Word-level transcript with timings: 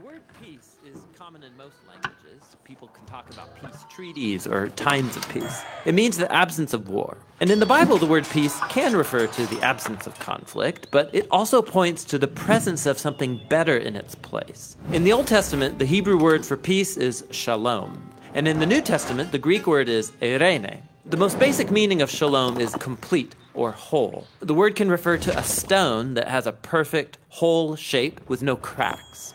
The 0.00 0.06
word 0.06 0.22
peace 0.42 0.76
is 0.86 0.98
common 1.18 1.42
in 1.42 1.54
most 1.58 1.76
languages. 1.86 2.56
People 2.64 2.88
can 2.88 3.04
talk 3.04 3.30
about 3.30 3.54
peace 3.60 3.84
treaties 3.90 4.46
or 4.46 4.68
times 4.70 5.14
of 5.14 5.28
peace. 5.28 5.62
It 5.84 5.94
means 5.94 6.16
the 6.16 6.32
absence 6.32 6.72
of 6.72 6.88
war. 6.88 7.18
And 7.40 7.50
in 7.50 7.60
the 7.60 7.66
Bible, 7.66 7.98
the 7.98 8.06
word 8.06 8.26
peace 8.30 8.58
can 8.70 8.96
refer 8.96 9.26
to 9.26 9.46
the 9.48 9.60
absence 9.60 10.06
of 10.06 10.18
conflict, 10.18 10.86
but 10.90 11.10
it 11.14 11.26
also 11.30 11.60
points 11.60 12.04
to 12.04 12.18
the 12.18 12.28
presence 12.28 12.86
of 12.86 12.98
something 12.98 13.42
better 13.50 13.76
in 13.76 13.94
its 13.94 14.14
place. 14.14 14.74
In 14.90 15.04
the 15.04 15.12
Old 15.12 15.26
Testament, 15.26 15.78
the 15.78 15.84
Hebrew 15.84 16.18
word 16.18 16.46
for 16.46 16.56
peace 16.56 16.96
is 16.96 17.26
shalom. 17.30 18.10
And 18.32 18.48
in 18.48 18.58
the 18.58 18.66
New 18.66 18.80
Testament, 18.80 19.32
the 19.32 19.38
Greek 19.38 19.66
word 19.66 19.90
is 19.90 20.12
eirene. 20.22 20.80
The 21.04 21.18
most 21.18 21.38
basic 21.38 21.70
meaning 21.70 22.00
of 22.00 22.10
shalom 22.10 22.58
is 22.58 22.74
complete 22.76 23.34
or 23.52 23.72
whole. 23.72 24.26
The 24.38 24.54
word 24.54 24.76
can 24.76 24.88
refer 24.88 25.18
to 25.18 25.38
a 25.38 25.42
stone 25.42 26.14
that 26.14 26.28
has 26.28 26.46
a 26.46 26.52
perfect, 26.52 27.18
whole 27.28 27.76
shape 27.76 28.20
with 28.30 28.42
no 28.42 28.56
cracks. 28.56 29.34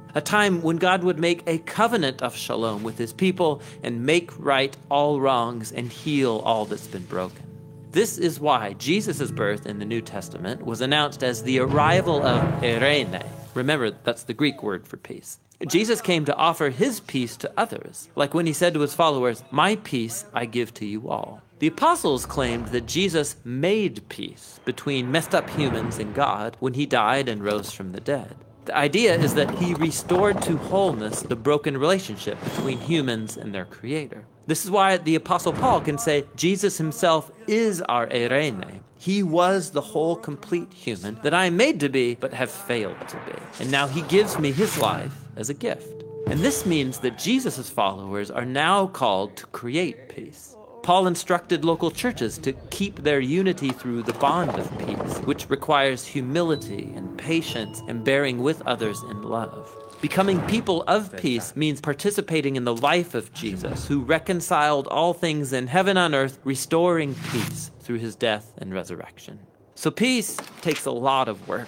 a 0.15 0.21
time 0.21 0.61
when 0.61 0.77
God 0.77 1.03
would 1.03 1.19
make 1.19 1.43
a 1.47 1.59
covenant 1.59 2.21
of 2.21 2.35
shalom 2.35 2.83
with 2.83 2.97
his 2.97 3.13
people 3.13 3.61
and 3.83 4.05
make 4.05 4.31
right 4.37 4.75
all 4.89 5.19
wrongs 5.19 5.71
and 5.71 5.91
heal 5.91 6.41
all 6.45 6.65
that's 6.65 6.87
been 6.87 7.05
broken. 7.05 7.43
This 7.91 8.17
is 8.17 8.39
why 8.39 8.73
Jesus' 8.73 9.31
birth 9.31 9.65
in 9.65 9.79
the 9.79 9.85
New 9.85 10.01
Testament 10.01 10.65
was 10.65 10.79
announced 10.79 11.23
as 11.23 11.43
the 11.43 11.59
arrival 11.59 12.25
of 12.25 12.41
eirene. 12.61 13.25
Remember, 13.53 13.91
that's 13.91 14.23
the 14.23 14.33
Greek 14.33 14.63
word 14.63 14.87
for 14.87 14.97
peace. 14.97 15.39
Jesus 15.67 16.01
came 16.01 16.25
to 16.25 16.35
offer 16.35 16.69
his 16.69 17.01
peace 17.01 17.37
to 17.37 17.51
others, 17.57 18.09
like 18.15 18.33
when 18.33 18.47
he 18.47 18.53
said 18.53 18.73
to 18.73 18.79
his 18.79 18.95
followers, 18.95 19.43
My 19.51 19.75
peace 19.75 20.25
I 20.33 20.45
give 20.45 20.73
to 20.75 20.85
you 20.85 21.09
all. 21.09 21.41
The 21.59 21.67
apostles 21.67 22.25
claimed 22.25 22.69
that 22.69 22.87
Jesus 22.87 23.35
made 23.43 24.07
peace 24.09 24.59
between 24.65 25.11
messed 25.11 25.35
up 25.35 25.49
humans 25.49 25.99
and 25.99 26.15
God 26.15 26.57
when 26.59 26.73
he 26.73 26.87
died 26.87 27.29
and 27.29 27.43
rose 27.43 27.71
from 27.71 27.91
the 27.91 27.99
dead. 27.99 28.35
The 28.65 28.77
idea 28.77 29.17
is 29.17 29.33
that 29.33 29.49
he 29.57 29.73
restored 29.73 30.41
to 30.43 30.55
wholeness 30.55 31.23
the 31.23 31.35
broken 31.35 31.77
relationship 31.77 32.41
between 32.43 32.77
humans 32.77 33.35
and 33.35 33.53
their 33.53 33.65
creator. 33.65 34.25
This 34.45 34.63
is 34.63 34.71
why 34.71 34.97
the 34.97 35.15
Apostle 35.15 35.53
Paul 35.53 35.81
can 35.81 35.97
say 35.97 36.25
Jesus 36.35 36.77
himself 36.77 37.31
is 37.47 37.81
our 37.83 38.07
eirene. 38.07 38.81
He 38.99 39.23
was 39.23 39.71
the 39.71 39.81
whole 39.81 40.15
complete 40.15 40.71
human 40.73 41.17
that 41.23 41.33
I 41.33 41.45
am 41.45 41.57
made 41.57 41.79
to 41.79 41.89
be, 41.89 42.13
but 42.13 42.33
have 42.33 42.51
failed 42.51 43.07
to 43.07 43.17
be. 43.25 43.33
And 43.59 43.71
now 43.71 43.87
he 43.87 44.03
gives 44.03 44.37
me 44.37 44.51
his 44.51 44.77
life 44.77 45.13
as 45.35 45.49
a 45.49 45.55
gift. 45.55 46.03
And 46.27 46.41
this 46.41 46.65
means 46.65 46.99
that 46.99 47.17
Jesus' 47.17 47.67
followers 47.67 48.29
are 48.29 48.45
now 48.45 48.87
called 48.87 49.35
to 49.37 49.47
create 49.47 50.07
peace. 50.07 50.55
Paul 50.83 51.05
instructed 51.05 51.63
local 51.63 51.91
churches 51.91 52.39
to 52.39 52.53
keep 52.71 53.03
their 53.03 53.19
unity 53.19 53.69
through 53.69 54.01
the 54.01 54.13
bond 54.13 54.57
of 54.57 54.77
peace, 54.79 55.19
which 55.19 55.47
requires 55.47 56.05
humility 56.05 56.91
and 56.95 57.15
patience 57.19 57.83
and 57.87 58.03
bearing 58.03 58.41
with 58.41 58.63
others 58.63 58.99
in 59.03 59.21
love. 59.21 59.71
Becoming 60.01 60.41
people 60.47 60.83
of 60.87 61.15
peace 61.17 61.55
means 61.55 61.79
participating 61.79 62.55
in 62.55 62.63
the 62.63 62.75
life 62.75 63.13
of 63.13 63.31
Jesus, 63.31 63.87
who 63.87 64.01
reconciled 64.01 64.87
all 64.87 65.13
things 65.13 65.53
in 65.53 65.67
heaven 65.67 65.97
and 65.97 66.15
earth, 66.15 66.39
restoring 66.43 67.13
peace 67.31 67.69
through 67.81 67.99
his 67.99 68.15
death 68.15 68.51
and 68.57 68.73
resurrection. 68.73 69.37
So, 69.75 69.91
peace 69.91 70.35
takes 70.61 70.85
a 70.85 70.91
lot 70.91 71.27
of 71.27 71.47
work 71.47 71.67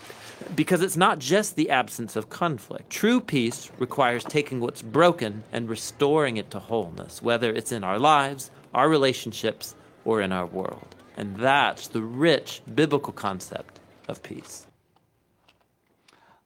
because 0.55 0.81
it's 0.81 0.97
not 0.97 1.19
just 1.19 1.55
the 1.55 1.69
absence 1.69 2.15
of 2.15 2.29
conflict. 2.29 2.89
True 2.89 3.21
peace 3.21 3.71
requires 3.77 4.23
taking 4.23 4.59
what's 4.59 4.81
broken 4.81 5.43
and 5.51 5.69
restoring 5.69 6.37
it 6.37 6.49
to 6.51 6.59
wholeness, 6.59 7.21
whether 7.21 7.53
it's 7.53 7.71
in 7.71 7.83
our 7.83 7.99
lives 7.99 8.49
our 8.73 8.89
relationships, 8.89 9.75
or 10.05 10.21
in 10.21 10.31
our 10.31 10.45
world. 10.45 10.95
And 11.15 11.35
that's 11.37 11.87
the 11.87 12.01
rich 12.01 12.61
biblical 12.73 13.13
concept 13.13 13.79
of 14.07 14.21
peace. 14.23 14.65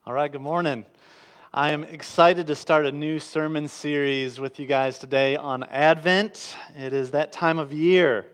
All 0.06 0.12
right, 0.12 0.30
good 0.30 0.40
morning. 0.40 0.84
I 1.52 1.72
am 1.72 1.84
excited 1.84 2.46
to 2.48 2.54
start 2.54 2.84
a 2.84 2.92
new 2.92 3.18
sermon 3.18 3.68
series 3.68 4.38
with 4.38 4.60
you 4.60 4.66
guys 4.66 4.98
today 4.98 5.36
on 5.36 5.64
Advent. 5.64 6.54
It 6.76 6.92
is 6.92 7.10
that 7.12 7.32
time 7.32 7.58
of 7.58 7.72
year. 7.72 8.26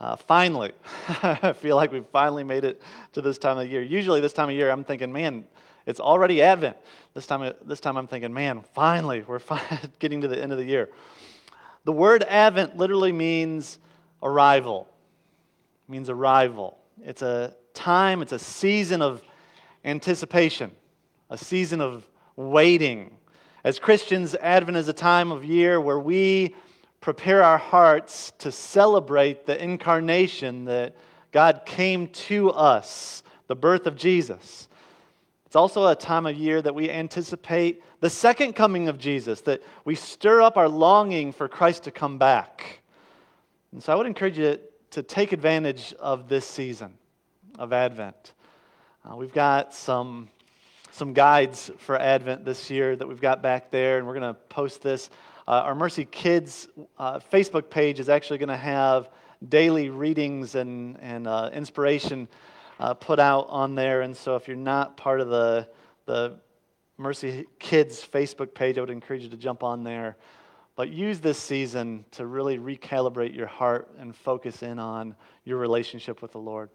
Uh, 0.00 0.16
finally, 0.16 0.72
I 1.22 1.52
feel 1.52 1.76
like 1.76 1.92
we've 1.92 2.06
finally 2.10 2.44
made 2.44 2.64
it 2.64 2.82
to 3.12 3.20
this 3.20 3.38
time 3.38 3.58
of 3.58 3.70
year. 3.70 3.82
Usually, 3.82 4.20
this 4.20 4.32
time 4.32 4.48
of 4.48 4.54
year, 4.54 4.70
I'm 4.70 4.84
thinking, 4.84 5.12
man, 5.12 5.44
it's 5.86 6.00
already 6.00 6.42
Advent. 6.42 6.76
This 7.12 7.26
time, 7.26 7.52
this 7.64 7.80
time 7.80 7.96
I'm 7.96 8.06
thinking, 8.06 8.32
man, 8.32 8.64
finally, 8.74 9.22
we're 9.26 9.40
getting 9.98 10.20
to 10.22 10.28
the 10.28 10.42
end 10.42 10.50
of 10.50 10.58
the 10.58 10.64
year. 10.64 10.88
The 11.84 11.92
word 11.92 12.22
Advent 12.22 12.76
literally 12.76 13.12
means 13.12 13.78
arrival. 14.22 14.88
It 15.86 15.92
means 15.92 16.08
arrival. 16.08 16.78
It's 17.02 17.22
a 17.22 17.54
time, 17.74 18.22
it's 18.22 18.32
a 18.32 18.38
season 18.38 19.02
of 19.02 19.22
anticipation, 19.84 20.70
a 21.28 21.36
season 21.36 21.82
of 21.82 22.06
waiting. 22.36 23.16
As 23.64 23.78
Christians, 23.78 24.34
Advent 24.36 24.78
is 24.78 24.88
a 24.88 24.94
time 24.94 25.30
of 25.30 25.44
year 25.44 25.80
where 25.80 25.98
we 25.98 26.54
prepare 27.00 27.42
our 27.42 27.58
hearts 27.58 28.32
to 28.38 28.50
celebrate 28.50 29.44
the 29.44 29.62
incarnation 29.62 30.64
that 30.64 30.96
God 31.32 31.62
came 31.66 32.08
to 32.08 32.50
us, 32.50 33.22
the 33.46 33.56
birth 33.56 33.86
of 33.86 33.94
Jesus. 33.96 34.68
It's 35.54 35.56
also 35.56 35.86
a 35.86 35.94
time 35.94 36.26
of 36.26 36.36
year 36.36 36.60
that 36.60 36.74
we 36.74 36.90
anticipate 36.90 37.80
the 38.00 38.10
second 38.10 38.54
coming 38.54 38.88
of 38.88 38.98
Jesus, 38.98 39.40
that 39.42 39.62
we 39.84 39.94
stir 39.94 40.42
up 40.42 40.56
our 40.56 40.68
longing 40.68 41.32
for 41.32 41.46
Christ 41.46 41.84
to 41.84 41.92
come 41.92 42.18
back. 42.18 42.80
And 43.70 43.80
so 43.80 43.92
I 43.92 43.94
would 43.94 44.08
encourage 44.08 44.36
you 44.36 44.58
to 44.90 45.02
take 45.04 45.30
advantage 45.30 45.94
of 46.00 46.28
this 46.28 46.44
season 46.44 46.94
of 47.56 47.72
Advent. 47.72 48.32
Uh, 49.08 49.14
we've 49.14 49.32
got 49.32 49.72
some, 49.72 50.28
some 50.90 51.12
guides 51.12 51.70
for 51.78 51.96
Advent 52.00 52.44
this 52.44 52.68
year 52.68 52.96
that 52.96 53.06
we've 53.06 53.20
got 53.20 53.40
back 53.40 53.70
there, 53.70 53.98
and 53.98 54.08
we're 54.08 54.18
going 54.18 54.34
to 54.34 54.40
post 54.48 54.82
this. 54.82 55.08
Uh, 55.46 55.52
our 55.52 55.76
Mercy 55.76 56.04
Kids 56.04 56.66
uh, 56.98 57.20
Facebook 57.20 57.70
page 57.70 58.00
is 58.00 58.08
actually 58.08 58.38
going 58.38 58.48
to 58.48 58.56
have 58.56 59.08
daily 59.48 59.88
readings 59.88 60.56
and, 60.56 60.98
and 61.00 61.28
uh, 61.28 61.48
inspiration 61.52 62.26
uh, 62.84 62.92
put 62.92 63.18
out 63.18 63.46
on 63.48 63.74
there. 63.74 64.02
And 64.02 64.14
so 64.14 64.36
if 64.36 64.46
you're 64.46 64.58
not 64.58 64.98
part 64.98 65.22
of 65.22 65.30
the, 65.30 65.66
the 66.04 66.38
Mercy 66.98 67.46
Kids 67.58 68.06
Facebook 68.12 68.52
page, 68.52 68.76
I 68.76 68.82
would 68.82 68.90
encourage 68.90 69.22
you 69.22 69.30
to 69.30 69.38
jump 69.38 69.62
on 69.62 69.84
there. 69.84 70.18
But 70.76 70.90
use 70.90 71.18
this 71.18 71.38
season 71.38 72.04
to 72.10 72.26
really 72.26 72.58
recalibrate 72.58 73.34
your 73.34 73.46
heart 73.46 73.88
and 73.98 74.14
focus 74.14 74.62
in 74.62 74.78
on 74.78 75.16
your 75.44 75.56
relationship 75.56 76.20
with 76.20 76.32
the 76.32 76.38
Lord. 76.38 76.68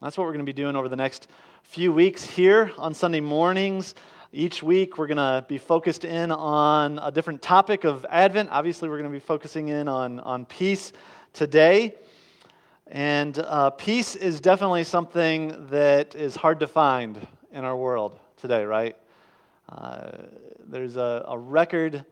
That's 0.00 0.16
what 0.16 0.24
we're 0.24 0.34
going 0.34 0.46
to 0.46 0.52
be 0.52 0.62
doing 0.62 0.76
over 0.76 0.88
the 0.88 0.94
next 0.94 1.26
few 1.64 1.92
weeks 1.92 2.22
here 2.22 2.70
on 2.78 2.94
Sunday 2.94 3.20
mornings. 3.20 3.96
Each 4.32 4.62
week, 4.62 4.98
we're 4.98 5.08
going 5.08 5.16
to 5.16 5.44
be 5.48 5.58
focused 5.58 6.04
in 6.04 6.30
on 6.30 7.00
a 7.00 7.10
different 7.10 7.42
topic 7.42 7.82
of 7.82 8.06
Advent. 8.08 8.50
Obviously, 8.52 8.88
we're 8.88 8.98
going 8.98 9.10
to 9.10 9.18
be 9.18 9.24
focusing 9.24 9.66
in 9.66 9.88
on, 9.88 10.20
on 10.20 10.44
peace 10.44 10.92
today. 11.32 11.96
And 12.88 13.38
uh, 13.38 13.70
peace 13.70 14.14
is 14.14 14.40
definitely 14.40 14.84
something 14.84 15.66
that 15.70 16.14
is 16.14 16.36
hard 16.36 16.60
to 16.60 16.68
find 16.68 17.26
in 17.50 17.64
our 17.64 17.76
world 17.76 18.18
today, 18.40 18.64
right? 18.64 18.96
Uh, 19.68 20.10
there's 20.68 20.96
a, 20.96 21.24
a 21.26 21.36
record 21.36 22.04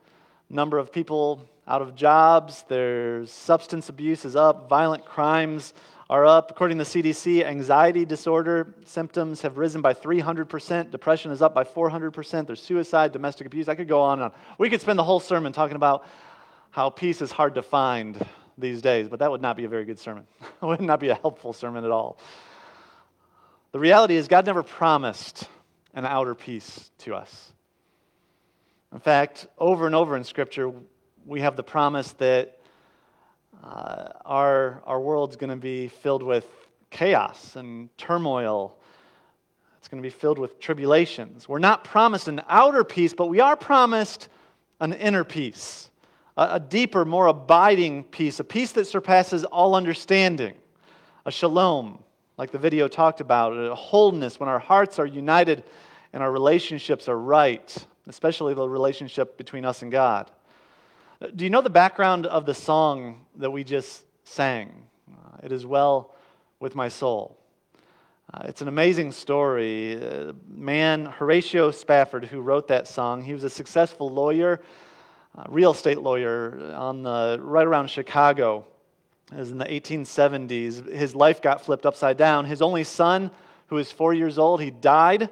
number 0.50 0.79
of 0.79 0.93
people 0.93 1.49
out 1.69 1.81
of 1.81 1.94
jobs, 1.94 2.65
there's 2.69 3.31
substance 3.31 3.88
abuse 3.88 4.25
is 4.25 4.35
up, 4.35 4.69
violent 4.69 5.05
crimes 5.05 5.75
are 6.11 6.26
up. 6.26 6.50
According 6.50 6.79
to 6.79 6.85
the 6.85 7.03
CDC, 7.03 7.44
anxiety 7.44 8.05
disorder 8.05 8.75
symptoms 8.85 9.41
have 9.43 9.56
risen 9.56 9.81
by 9.81 9.94
300%, 9.94 10.91
depression 10.91 11.31
is 11.31 11.41
up 11.41 11.55
by 11.55 11.65
400%, 11.65 12.47
there's 12.47 12.62
suicide, 12.62 13.12
domestic 13.12 13.47
abuse. 13.47 13.69
I 13.69 13.77
could 13.77 13.88
go 13.88 14.03
on 14.03 14.19
and 14.19 14.25
on. 14.25 14.32
We 14.59 14.69
could 14.69 14.81
spend 14.81 14.99
the 14.99 15.05
whole 15.05 15.20
sermon 15.20 15.53
talking 15.53 15.77
about 15.77 16.06
how 16.70 16.91
peace 16.91 17.23
is 17.23 17.31
hard 17.31 17.55
to 17.55 17.62
find 17.62 18.27
these 18.56 18.83
days, 18.83 19.09
but 19.09 19.19
that 19.19 19.31
would 19.31 19.43
not 19.43 19.56
be 19.56 19.65
a 19.65 19.69
very 19.69 19.85
good 19.85 19.99
sermon. 19.99 20.27
it 20.41 20.65
would 20.65 20.81
not 20.81 21.01
be 21.01 21.09
a 21.09 21.15
helpful 21.15 21.53
sermon 21.53 21.85
at 21.85 21.91
all. 21.91 22.19
The 23.73 23.79
reality 23.79 24.17
is, 24.17 24.29
God 24.29 24.47
never 24.47 24.62
promised 24.62 25.49
an 25.95 26.06
outer 26.06 26.35
peace 26.35 26.91
to 26.99 27.15
us. 27.15 27.53
In 28.93 29.01
fact, 29.01 29.49
over 29.59 29.87
and 29.87 29.95
over 29.95 30.17
in 30.17 30.23
Scripture, 30.23 30.73
we 31.27 31.41
have 31.41 31.56
the 31.56 31.65
promise 31.65 32.12
that 32.12 32.61
uh, 33.62 34.09
our, 34.25 34.83
our 34.87 35.01
world's 35.01 35.37
going 35.37 35.51
to 35.51 35.56
be 35.56 35.89
filled 35.89 36.23
with 36.23 36.47
chaos 36.91 37.56
and 37.56 37.89
turmoil. 37.99 38.77
It's 39.79 39.89
going 39.89 40.03
to 40.03 40.06
be 40.06 40.15
filled 40.15 40.39
with 40.39 40.61
tribulations. 40.61 41.49
We're 41.49 41.59
not 41.59 41.83
promised 41.83 42.29
an 42.29 42.43
outer 42.49 42.85
peace, 42.85 43.15
but 43.15 43.27
we 43.27 43.41
are 43.41 43.56
promised 43.56 44.29
an 44.81 44.93
inner 44.93 45.25
peace, 45.25 45.91
a, 46.36 46.54
a 46.54 46.60
deeper, 46.60 47.04
more 47.04 47.26
abiding 47.26 48.04
peace, 48.04 48.40
a 48.40 48.44
peace 48.44 48.72
that 48.72 48.86
surpasses 48.86 49.44
all 49.44 49.75
understanding, 49.75 50.54
a 51.26 51.31
shalom, 51.31 52.02
like 52.36 52.50
the 52.50 52.58
video 52.58 52.88
talked 52.88 53.20
about, 53.20 53.52
a 53.52 53.75
wholeness 53.75 54.40
when 54.40 54.48
our 54.48 54.58
hearts 54.58 54.98
are 54.98 55.06
united 55.06 55.64
and 56.12 56.22
our 56.22 56.32
relationships 56.32 57.08
are 57.08 57.19
right, 57.19 57.76
especially 58.08 58.54
the 58.54 58.69
relationship 58.69 59.36
between 59.36 59.64
us 59.64 59.82
and 59.82 59.92
God. 59.92 60.31
Do 61.34 61.44
you 61.44 61.50
know 61.50 61.62
the 61.62 61.70
background 61.70 62.26
of 62.26 62.44
the 62.44 62.54
song 62.54 63.25
that 63.36 63.50
we 63.50 63.64
just 63.64 64.04
sang? 64.25 64.72
Uh, 65.10 65.38
it 65.42 65.52
is 65.52 65.64
well 65.64 66.14
with 66.60 66.75
my 66.75 66.88
soul. 66.88 67.38
Uh, 68.32 68.42
it's 68.44 68.62
an 68.62 68.69
amazing 68.69 69.12
story. 69.12 70.02
Uh, 70.04 70.32
man, 70.48 71.06
Horatio 71.06 71.70
Spafford, 71.70 72.25
who 72.25 72.40
wrote 72.40 72.69
that 72.69 72.88
song, 72.88 73.22
he 73.22 73.32
was 73.32 73.44
a 73.44 73.50
successful 73.50 74.08
lawyer, 74.08 74.60
uh, 75.36 75.44
real 75.48 75.72
estate 75.72 75.98
lawyer 75.98 76.72
on 76.75 77.02
the, 77.02 77.38
right 77.40 77.66
around 77.66 77.88
Chicago. 77.88 78.64
It 79.32 79.38
was 79.38 79.50
in 79.50 79.58
the 79.58 79.64
1870s. 79.64 80.92
His 80.92 81.14
life 81.14 81.42
got 81.42 81.64
flipped 81.64 81.86
upside 81.86 82.16
down. 82.16 82.44
His 82.44 82.62
only 82.62 82.84
son, 82.84 83.31
who 83.69 83.76
was 83.76 83.90
four 83.90 84.14
years 84.14 84.38
old, 84.38 84.60
he 84.60 84.70
died. 84.70 85.28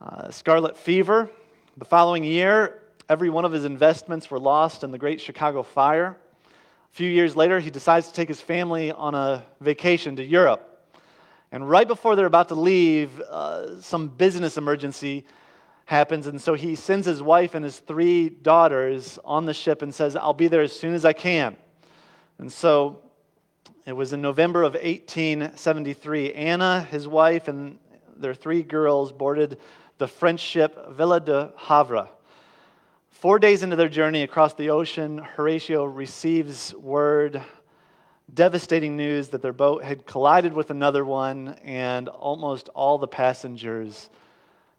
Uh, 0.00 0.30
scarlet 0.30 0.76
fever. 0.76 1.30
The 1.76 1.84
following 1.84 2.24
year, 2.24 2.80
Every 3.10 3.30
one 3.30 3.46
of 3.46 3.52
his 3.52 3.64
investments 3.64 4.30
were 4.30 4.38
lost 4.38 4.84
in 4.84 4.90
the 4.90 4.98
Great 4.98 5.18
Chicago 5.18 5.62
Fire. 5.62 6.14
A 6.44 6.94
few 6.94 7.08
years 7.08 7.34
later, 7.34 7.58
he 7.58 7.70
decides 7.70 8.08
to 8.08 8.12
take 8.12 8.28
his 8.28 8.38
family 8.38 8.92
on 8.92 9.14
a 9.14 9.46
vacation 9.62 10.16
to 10.16 10.22
Europe. 10.22 10.86
And 11.50 11.66
right 11.66 11.88
before 11.88 12.16
they're 12.16 12.26
about 12.26 12.48
to 12.48 12.54
leave, 12.54 13.18
uh, 13.22 13.80
some 13.80 14.08
business 14.08 14.58
emergency 14.58 15.24
happens. 15.88 16.26
And 16.26 16.38
so 16.38 16.52
he 16.52 16.74
sends 16.74 17.06
his 17.06 17.22
wife 17.22 17.54
and 17.54 17.64
his 17.64 17.78
three 17.78 18.28
daughters 18.28 19.18
on 19.24 19.46
the 19.46 19.54
ship 19.54 19.80
and 19.80 19.94
says, 19.94 20.16
I'll 20.16 20.34
be 20.34 20.46
there 20.46 20.60
as 20.60 20.78
soon 20.78 20.92
as 20.92 21.06
I 21.06 21.14
can. 21.14 21.56
And 22.36 22.52
so 22.52 23.00
it 23.86 23.94
was 23.94 24.12
in 24.12 24.20
November 24.20 24.64
of 24.64 24.74
1873. 24.74 26.34
Anna, 26.34 26.86
his 26.90 27.08
wife, 27.08 27.48
and 27.48 27.78
their 28.18 28.34
three 28.34 28.62
girls 28.62 29.12
boarded 29.12 29.58
the 29.96 30.06
French 30.06 30.40
ship 30.40 30.90
Ville 30.90 31.20
du 31.20 31.50
Havre. 31.56 32.10
Four 33.08 33.38
days 33.38 33.62
into 33.62 33.74
their 33.74 33.88
journey 33.88 34.24
across 34.24 34.52
the 34.52 34.68
ocean, 34.68 35.16
Horatio 35.16 35.86
receives 35.86 36.74
word, 36.74 37.42
devastating 38.34 38.94
news, 38.94 39.28
that 39.28 39.40
their 39.40 39.54
boat 39.54 39.82
had 39.82 40.04
collided 40.04 40.52
with 40.52 40.68
another 40.68 41.06
one 41.06 41.56
and 41.64 42.08
almost 42.08 42.68
all 42.74 42.98
the 42.98 43.08
passengers 43.08 44.10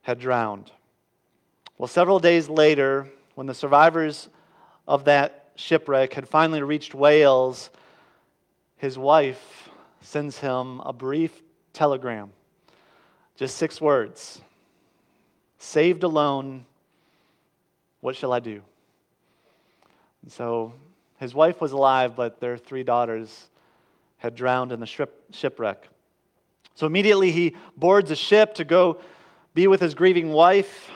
had 0.04 0.20
drowned. 0.20 0.70
Well, 1.80 1.88
several 1.88 2.20
days 2.20 2.50
later, 2.50 3.08
when 3.36 3.48
the 3.48 3.54
survivors 3.54 4.28
of 4.86 5.06
that 5.06 5.46
shipwreck 5.56 6.14
had 6.14 6.28
finally 6.28 6.62
reached 6.62 6.94
Wales, 6.94 7.70
his 8.76 8.98
wife 8.98 9.70
sends 10.02 10.38
him 10.38 10.82
a 10.82 10.92
brief 10.92 11.42
telegram. 11.72 12.32
Just 13.38 13.56
six 13.56 13.80
words 13.80 14.42
Saved 15.58 16.04
alone 16.04 16.66
what 18.02 18.16
shall 18.16 18.34
I 18.34 18.40
do? 18.40 18.62
And 20.24 20.32
so 20.32 20.74
his 21.18 21.34
wife 21.34 21.62
was 21.62 21.72
alive, 21.72 22.14
but 22.14 22.42
their 22.42 22.58
three 22.58 22.84
daughters 22.84 23.48
had 24.18 24.36
drowned 24.36 24.74
in 24.74 24.82
the 24.82 24.86
ship, 24.86 25.24
shipwreck. 25.32 25.88
So 26.76 26.88
immediately 26.88 27.32
he 27.32 27.56
boards 27.78 28.12
a 28.12 28.18
ship 28.18 28.54
to 28.56 28.66
go 28.66 29.00
be 29.54 29.68
with 29.68 29.80
his 29.80 29.94
grieving 29.94 30.34
wife. 30.34 30.92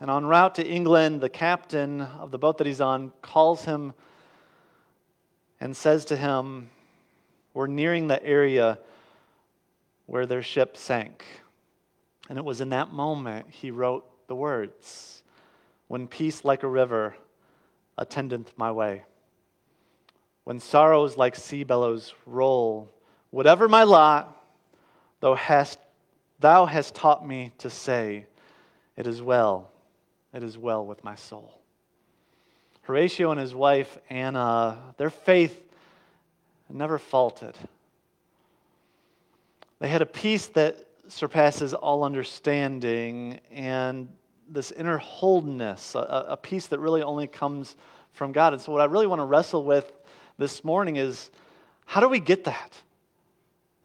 And 0.00 0.10
en 0.10 0.24
route 0.24 0.54
to 0.54 0.66
England, 0.66 1.20
the 1.20 1.28
captain 1.28 2.00
of 2.00 2.30
the 2.30 2.38
boat 2.38 2.56
that 2.58 2.66
he's 2.66 2.80
on 2.80 3.12
calls 3.20 3.66
him 3.66 3.92
and 5.60 5.76
says 5.76 6.06
to 6.06 6.16
him, 6.16 6.70
We're 7.52 7.66
nearing 7.66 8.08
the 8.08 8.24
area 8.24 8.78
where 10.06 10.24
their 10.24 10.42
ship 10.42 10.78
sank. 10.78 11.24
And 12.30 12.38
it 12.38 12.44
was 12.44 12.62
in 12.62 12.70
that 12.70 12.92
moment 12.92 13.46
he 13.50 13.70
wrote 13.70 14.06
the 14.26 14.34
words 14.34 15.22
when 15.88 16.06
peace 16.06 16.44
like 16.44 16.62
a 16.62 16.68
river 16.68 17.14
attendeth 17.98 18.56
my 18.56 18.72
way. 18.72 19.02
When 20.44 20.60
sorrows 20.60 21.18
like 21.18 21.36
sea 21.36 21.64
billows 21.64 22.14
roll, 22.24 22.88
whatever 23.30 23.68
my 23.68 23.82
lot, 23.82 24.42
thou 25.20 25.34
hast, 25.34 25.78
thou 26.38 26.64
hast 26.64 26.94
taught 26.94 27.26
me 27.26 27.52
to 27.58 27.68
say, 27.68 28.24
It 28.96 29.06
is 29.06 29.20
well, 29.20 29.70
it 30.32 30.42
is 30.42 30.56
well 30.56 30.84
with 30.86 31.02
my 31.04 31.14
soul. 31.14 31.60
Horatio 32.82 33.30
and 33.30 33.40
his 33.40 33.54
wife 33.54 33.98
Anna, 34.08 34.78
their 34.96 35.10
faith 35.10 35.60
never 36.68 36.98
faltered. 36.98 37.56
They 39.80 39.88
had 39.88 40.02
a 40.02 40.06
peace 40.06 40.46
that 40.48 40.86
surpasses 41.08 41.74
all 41.74 42.04
understanding, 42.04 43.40
and 43.50 44.08
this 44.48 44.70
inner 44.72 44.98
wholeness, 44.98 45.94
a, 45.94 46.26
a 46.28 46.36
peace 46.36 46.66
that 46.68 46.78
really 46.78 47.02
only 47.02 47.26
comes 47.26 47.76
from 48.12 48.32
God. 48.32 48.52
And 48.52 48.62
so, 48.62 48.72
what 48.72 48.80
I 48.80 48.84
really 48.84 49.06
want 49.06 49.20
to 49.20 49.24
wrestle 49.24 49.64
with 49.64 49.90
this 50.38 50.64
morning 50.64 50.96
is 50.96 51.30
how 51.86 52.00
do 52.00 52.08
we 52.08 52.20
get 52.20 52.44
that? 52.44 52.72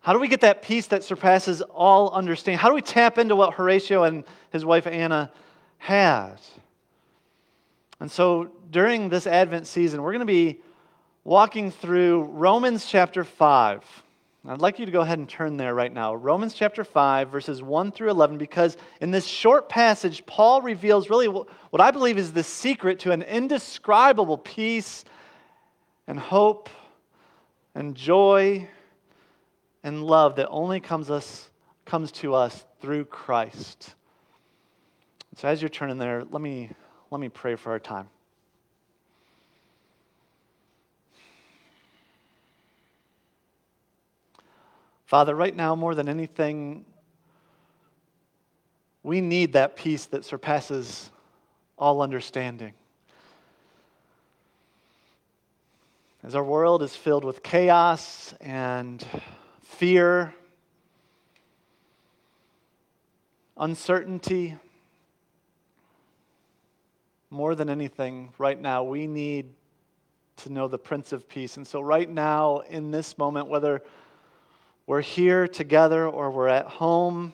How 0.02 0.14
do 0.14 0.20
we 0.20 0.28
get 0.28 0.42
that 0.42 0.62
peace 0.62 0.88
that 0.88 1.04
surpasses 1.04 1.62
all 1.62 2.12
understanding? 2.12 2.60
How 2.60 2.70
do 2.70 2.76
we 2.76 2.82
tap 2.82 3.18
into 3.18 3.36
what 3.36 3.54
Horatio 3.54 4.04
and 4.04 4.24
his 4.52 4.64
wife 4.64 4.86
Anna 4.86 5.32
had? 5.78 6.38
And 8.00 8.12
so 8.12 8.50
during 8.72 9.10
this 9.10 9.28
Advent 9.28 9.68
season, 9.68 10.02
we're 10.02 10.12
going 10.12 10.20
to 10.20 10.26
be 10.26 10.60
walking 11.24 11.72
through 11.72 12.24
Romans 12.24 12.86
chapter 12.86 13.24
5. 13.24 13.84
I'd 14.48 14.62
like 14.62 14.78
you 14.78 14.86
to 14.86 14.92
go 14.92 15.02
ahead 15.02 15.18
and 15.18 15.28
turn 15.28 15.58
there 15.58 15.74
right 15.74 15.92
now. 15.92 16.14
Romans 16.14 16.54
chapter 16.54 16.84
5, 16.84 17.30
verses 17.30 17.64
1 17.64 17.92
through 17.92 18.12
11, 18.12 18.38
because 18.38 18.78
in 19.02 19.10
this 19.10 19.26
short 19.26 19.70
passage, 19.70 20.24
Paul 20.28 20.62
reveals 20.62 21.10
really 21.10 21.28
what 21.28 21.82
I 21.82 21.90
believe 21.90 22.20
is 22.20 22.32
the 22.32 22.44
secret 22.44 23.00
to 23.00 23.12
an 23.12 23.24
indescribable 23.24 24.38
peace 24.38 25.04
and 26.06 26.20
hope 26.20 26.70
and 27.74 27.96
joy 27.96 28.68
and 29.84 30.04
love 30.04 30.36
that 30.36 30.48
only 30.50 30.80
comes, 30.80 31.10
us, 31.10 31.50
comes 31.86 32.12
to 32.12 32.36
us 32.36 32.66
through 32.82 33.06
Christ. 33.06 33.96
So 35.36 35.50
as 35.50 35.62
you're 35.62 35.70
turning 35.70 35.98
there, 35.98 36.24
let 36.32 36.42
me, 36.42 36.70
let 37.12 37.20
me 37.20 37.28
pray 37.28 37.56
for 37.56 37.72
our 37.72 37.80
time. 37.80 38.08
Father, 45.06 45.36
right 45.36 45.56
now, 45.56 45.76
more 45.76 45.94
than 45.94 46.08
anything, 46.08 46.86
we 49.04 49.22
need 49.22 49.54
that 49.54 49.76
peace 49.76 50.06
that 50.08 50.24
surpasses 50.26 51.12
all 51.78 52.02
understanding. 52.02 52.74
As 56.24 56.34
our 56.34 56.44
world 56.44 56.82
is 56.82 56.96
filled 56.96 57.24
with 57.24 57.44
chaos 57.44 58.34
and 58.40 59.06
fear, 59.62 60.34
uncertainty, 63.58 64.56
more 67.30 67.56
than 67.56 67.70
anything, 67.70 68.34
right 68.38 68.60
now, 68.60 68.84
we 68.84 69.08
need 69.08 69.54
to 70.38 70.52
know 70.52 70.68
the 70.68 70.78
Prince 70.78 71.12
of 71.12 71.28
Peace. 71.28 71.58
And 71.58 71.68
so, 71.68 71.82
right 71.82 72.10
now, 72.10 72.60
in 72.70 72.92
this 72.92 73.18
moment, 73.18 73.48
whether 73.48 73.82
we're 74.88 75.02
here 75.02 75.48
together 75.48 76.08
or 76.08 76.30
we're 76.32 76.48
at 76.48 76.66
home 76.66 77.34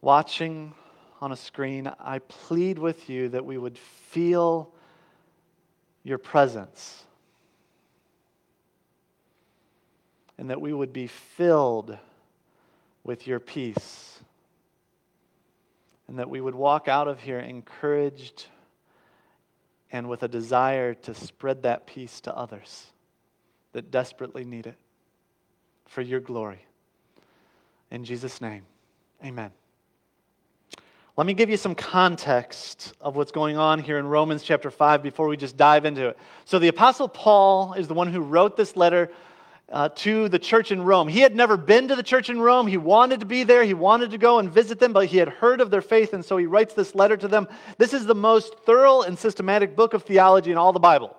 watching 0.00 0.74
on 1.20 1.32
a 1.32 1.36
screen, 1.36 1.90
I 1.98 2.20
plead 2.20 2.78
with 2.78 3.08
you 3.08 3.28
that 3.30 3.44
we 3.44 3.58
would 3.58 3.78
feel 3.78 4.72
your 6.04 6.18
presence 6.18 7.04
and 10.38 10.50
that 10.50 10.60
we 10.60 10.72
would 10.72 10.92
be 10.92 11.08
filled 11.08 11.98
with 13.02 13.26
your 13.26 13.40
peace 13.40 14.17
and 16.08 16.18
that 16.18 16.28
we 16.28 16.40
would 16.40 16.54
walk 16.54 16.88
out 16.88 17.06
of 17.06 17.20
here 17.20 17.38
encouraged 17.38 18.46
and 19.92 20.08
with 20.08 20.22
a 20.22 20.28
desire 20.28 20.94
to 20.94 21.14
spread 21.14 21.62
that 21.62 21.86
peace 21.86 22.20
to 22.22 22.36
others 22.36 22.86
that 23.72 23.90
desperately 23.90 24.44
need 24.44 24.66
it 24.66 24.76
for 25.86 26.02
your 26.02 26.20
glory. 26.20 26.64
In 27.90 28.04
Jesus' 28.04 28.40
name, 28.40 28.64
amen. 29.24 29.50
Let 31.16 31.26
me 31.26 31.34
give 31.34 31.50
you 31.50 31.56
some 31.56 31.74
context 31.74 32.94
of 33.00 33.16
what's 33.16 33.32
going 33.32 33.56
on 33.56 33.80
here 33.80 33.98
in 33.98 34.06
Romans 34.06 34.42
chapter 34.42 34.70
5 34.70 35.02
before 35.02 35.26
we 35.26 35.36
just 35.36 35.56
dive 35.56 35.84
into 35.84 36.08
it. 36.08 36.18
So, 36.44 36.60
the 36.60 36.68
Apostle 36.68 37.08
Paul 37.08 37.72
is 37.72 37.88
the 37.88 37.94
one 37.94 38.12
who 38.12 38.20
wrote 38.20 38.56
this 38.56 38.76
letter 38.76 39.10
uh, 39.70 39.90
to 39.90 40.28
the 40.28 40.38
church 40.38 40.72
in 40.72 40.82
Rome. 40.82 41.08
He 41.08 41.20
had 41.20 41.36
never 41.36 41.56
been 41.56 41.88
to 41.88 41.96
the 41.96 42.02
church 42.02 42.30
in 42.30 42.40
Rome. 42.40 42.66
He 42.66 42.76
wanted 42.76 43.20
to 43.20 43.26
be 43.26 43.44
there. 43.44 43.64
He 43.64 43.74
wanted 43.74 44.10
to 44.12 44.18
go 44.18 44.38
and 44.38 44.50
visit 44.50 44.78
them, 44.78 44.92
but 44.92 45.06
he 45.06 45.18
had 45.18 45.28
heard 45.28 45.60
of 45.60 45.70
their 45.70 45.82
faith, 45.82 46.14
and 46.14 46.24
so 46.24 46.36
he 46.36 46.46
writes 46.46 46.74
this 46.74 46.94
letter 46.94 47.16
to 47.16 47.28
them. 47.28 47.48
This 47.76 47.92
is 47.92 48.06
the 48.06 48.14
most 48.14 48.58
thorough 48.60 49.02
and 49.02 49.18
systematic 49.18 49.76
book 49.76 49.94
of 49.94 50.04
theology 50.04 50.50
in 50.50 50.56
all 50.56 50.72
the 50.72 50.80
Bible. 50.80 51.16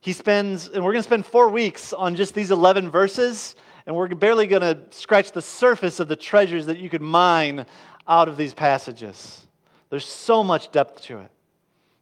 He 0.00 0.12
spends, 0.12 0.68
and 0.68 0.84
we're 0.84 0.92
going 0.92 1.02
to 1.02 1.08
spend 1.08 1.26
four 1.26 1.48
weeks 1.48 1.92
on 1.92 2.14
just 2.14 2.34
these 2.34 2.50
11 2.50 2.90
verses, 2.90 3.56
and 3.86 3.96
we're 3.96 4.08
barely 4.08 4.46
going 4.46 4.62
to 4.62 4.78
scratch 4.90 5.32
the 5.32 5.42
surface 5.42 5.98
of 5.98 6.08
the 6.08 6.16
treasures 6.16 6.66
that 6.66 6.78
you 6.78 6.90
could 6.90 7.02
mine 7.02 7.64
out 8.06 8.28
of 8.28 8.36
these 8.36 8.54
passages. 8.54 9.46
There's 9.90 10.06
so 10.06 10.44
much 10.44 10.70
depth 10.72 11.02
to 11.04 11.20
it. 11.20 11.30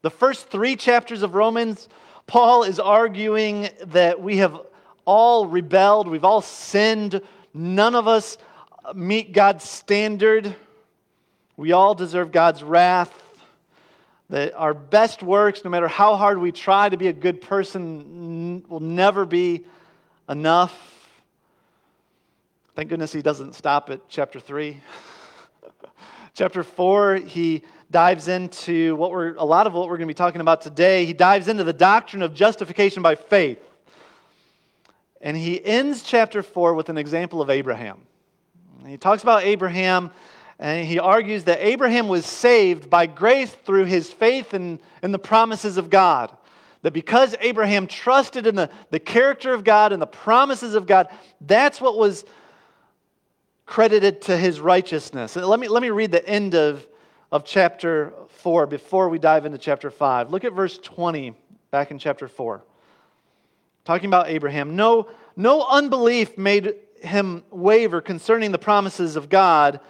The 0.02 0.10
first 0.10 0.48
three 0.48 0.76
chapters 0.76 1.22
of 1.22 1.34
Romans 1.34 1.88
Paul 2.26 2.64
is 2.64 2.80
arguing 2.80 3.68
that 3.86 4.20
we 4.20 4.38
have 4.38 4.60
all 5.04 5.46
rebelled, 5.46 6.08
we've 6.08 6.24
all 6.24 6.42
sinned, 6.42 7.20
none 7.54 7.94
of 7.94 8.08
us 8.08 8.36
meet 8.94 9.32
God's 9.32 9.68
standard, 9.68 10.54
we 11.56 11.72
all 11.72 11.94
deserve 11.94 12.32
God's 12.32 12.62
wrath. 12.62 13.22
That 14.28 14.54
our 14.54 14.74
best 14.74 15.22
works, 15.22 15.62
no 15.64 15.70
matter 15.70 15.86
how 15.86 16.16
hard 16.16 16.38
we 16.38 16.50
try 16.50 16.88
to 16.88 16.96
be 16.96 17.06
a 17.06 17.12
good 17.12 17.40
person, 17.40 18.64
will 18.68 18.80
never 18.80 19.24
be 19.24 19.64
enough. 20.28 20.76
Thank 22.74 22.88
goodness 22.88 23.12
he 23.12 23.22
doesn't 23.22 23.54
stop 23.54 23.88
at 23.88 24.00
chapter 24.08 24.40
3. 24.40 24.80
chapter 26.34 26.64
4, 26.64 27.14
he 27.16 27.62
dives 27.90 28.28
into 28.28 28.96
what 28.96 29.10
we're, 29.10 29.34
a 29.36 29.44
lot 29.44 29.66
of 29.66 29.72
what 29.72 29.88
we're 29.88 29.96
going 29.96 30.08
to 30.08 30.12
be 30.12 30.14
talking 30.14 30.40
about 30.40 30.60
today. 30.60 31.06
He 31.06 31.12
dives 31.12 31.48
into 31.48 31.64
the 31.64 31.72
doctrine 31.72 32.22
of 32.22 32.34
justification 32.34 33.02
by 33.02 33.14
faith. 33.14 33.58
And 35.20 35.36
he 35.36 35.64
ends 35.64 36.02
chapter 36.02 36.42
4 36.42 36.74
with 36.74 36.88
an 36.88 36.98
example 36.98 37.40
of 37.40 37.50
Abraham. 37.50 37.98
He 38.86 38.96
talks 38.96 39.22
about 39.22 39.44
Abraham, 39.44 40.10
and 40.58 40.86
he 40.86 40.98
argues 40.98 41.44
that 41.44 41.58
Abraham 41.60 42.08
was 42.08 42.26
saved 42.26 42.90
by 42.90 43.06
grace 43.06 43.50
through 43.50 43.84
his 43.84 44.12
faith 44.12 44.54
in, 44.54 44.78
in 45.02 45.12
the 45.12 45.18
promises 45.18 45.76
of 45.76 45.90
God. 45.90 46.36
That 46.82 46.92
because 46.92 47.34
Abraham 47.40 47.86
trusted 47.86 48.46
in 48.46 48.54
the, 48.54 48.70
the 48.90 49.00
character 49.00 49.52
of 49.52 49.64
God 49.64 49.92
and 49.92 50.00
the 50.00 50.06
promises 50.06 50.74
of 50.74 50.86
God, 50.86 51.08
that's 51.40 51.80
what 51.80 51.98
was 51.98 52.24
credited 53.64 54.22
to 54.22 54.36
his 54.36 54.60
righteousness. 54.60 55.34
Let 55.34 55.58
me, 55.58 55.66
let 55.66 55.82
me 55.82 55.90
read 55.90 56.12
the 56.12 56.26
end 56.28 56.54
of 56.54 56.86
of 57.32 57.44
chapter 57.44 58.12
4 58.28 58.66
before 58.66 59.08
we 59.08 59.18
dive 59.18 59.46
into 59.46 59.58
chapter 59.58 59.90
5. 59.90 60.30
Look 60.30 60.44
at 60.44 60.52
verse 60.52 60.78
20 60.78 61.34
back 61.70 61.90
in 61.90 61.98
chapter 61.98 62.28
4. 62.28 62.62
Talking 63.84 64.06
about 64.06 64.28
Abraham. 64.28 64.76
No, 64.76 65.08
no 65.36 65.66
unbelief 65.66 66.38
made 66.38 66.74
him 67.00 67.44
waver 67.50 68.00
concerning 68.00 68.52
the 68.52 68.58
promises 68.58 69.16
of 69.16 69.28
God, 69.28 69.80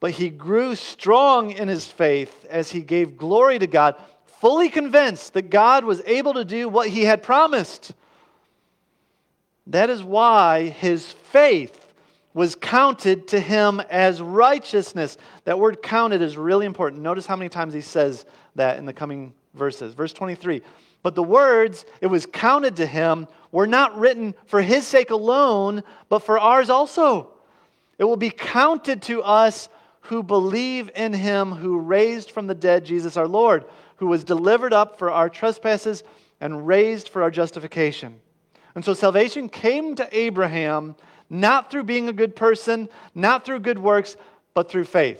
but 0.00 0.12
he 0.12 0.28
grew 0.28 0.74
strong 0.74 1.50
in 1.50 1.68
his 1.68 1.86
faith 1.86 2.44
as 2.50 2.70
he 2.70 2.80
gave 2.80 3.16
glory 3.16 3.58
to 3.58 3.66
God, 3.66 3.96
fully 4.40 4.68
convinced 4.68 5.34
that 5.34 5.50
God 5.50 5.84
was 5.84 6.02
able 6.06 6.34
to 6.34 6.44
do 6.44 6.68
what 6.68 6.88
he 6.88 7.04
had 7.04 7.22
promised. 7.22 7.92
That 9.68 9.90
is 9.90 10.02
why 10.02 10.68
his 10.68 11.06
faith 11.06 11.83
was 12.34 12.56
counted 12.56 13.28
to 13.28 13.40
him 13.40 13.80
as 13.88 14.20
righteousness. 14.20 15.16
That 15.44 15.58
word 15.58 15.82
counted 15.82 16.20
is 16.20 16.36
really 16.36 16.66
important. 16.66 17.00
Notice 17.00 17.26
how 17.26 17.36
many 17.36 17.48
times 17.48 17.72
he 17.72 17.80
says 17.80 18.26
that 18.56 18.76
in 18.76 18.84
the 18.84 18.92
coming 18.92 19.32
verses. 19.54 19.94
Verse 19.94 20.12
23 20.12 20.60
But 21.02 21.14
the 21.14 21.22
words, 21.22 21.84
it 22.00 22.08
was 22.08 22.26
counted 22.26 22.76
to 22.76 22.86
him, 22.86 23.28
were 23.52 23.68
not 23.68 23.96
written 23.96 24.34
for 24.46 24.60
his 24.60 24.84
sake 24.86 25.10
alone, 25.10 25.84
but 26.08 26.20
for 26.20 26.38
ours 26.38 26.68
also. 26.68 27.30
It 27.98 28.04
will 28.04 28.16
be 28.16 28.30
counted 28.30 29.02
to 29.02 29.22
us 29.22 29.68
who 30.00 30.22
believe 30.22 30.90
in 30.96 31.12
him 31.12 31.52
who 31.52 31.78
raised 31.78 32.32
from 32.32 32.48
the 32.48 32.54
dead 32.54 32.84
Jesus 32.84 33.16
our 33.16 33.28
Lord, 33.28 33.64
who 33.96 34.08
was 34.08 34.24
delivered 34.24 34.72
up 34.72 34.98
for 34.98 35.10
our 35.10 35.30
trespasses 35.30 36.02
and 36.40 36.66
raised 36.66 37.08
for 37.08 37.22
our 37.22 37.30
justification. 37.30 38.20
And 38.74 38.84
so 38.84 38.92
salvation 38.92 39.48
came 39.48 39.94
to 39.94 40.08
Abraham 40.16 40.96
not 41.40 41.70
through 41.70 41.82
being 41.82 42.08
a 42.08 42.12
good 42.12 42.36
person, 42.36 42.88
not 43.14 43.44
through 43.44 43.60
good 43.60 43.78
works, 43.78 44.16
but 44.54 44.70
through 44.70 44.84
faith. 44.84 45.18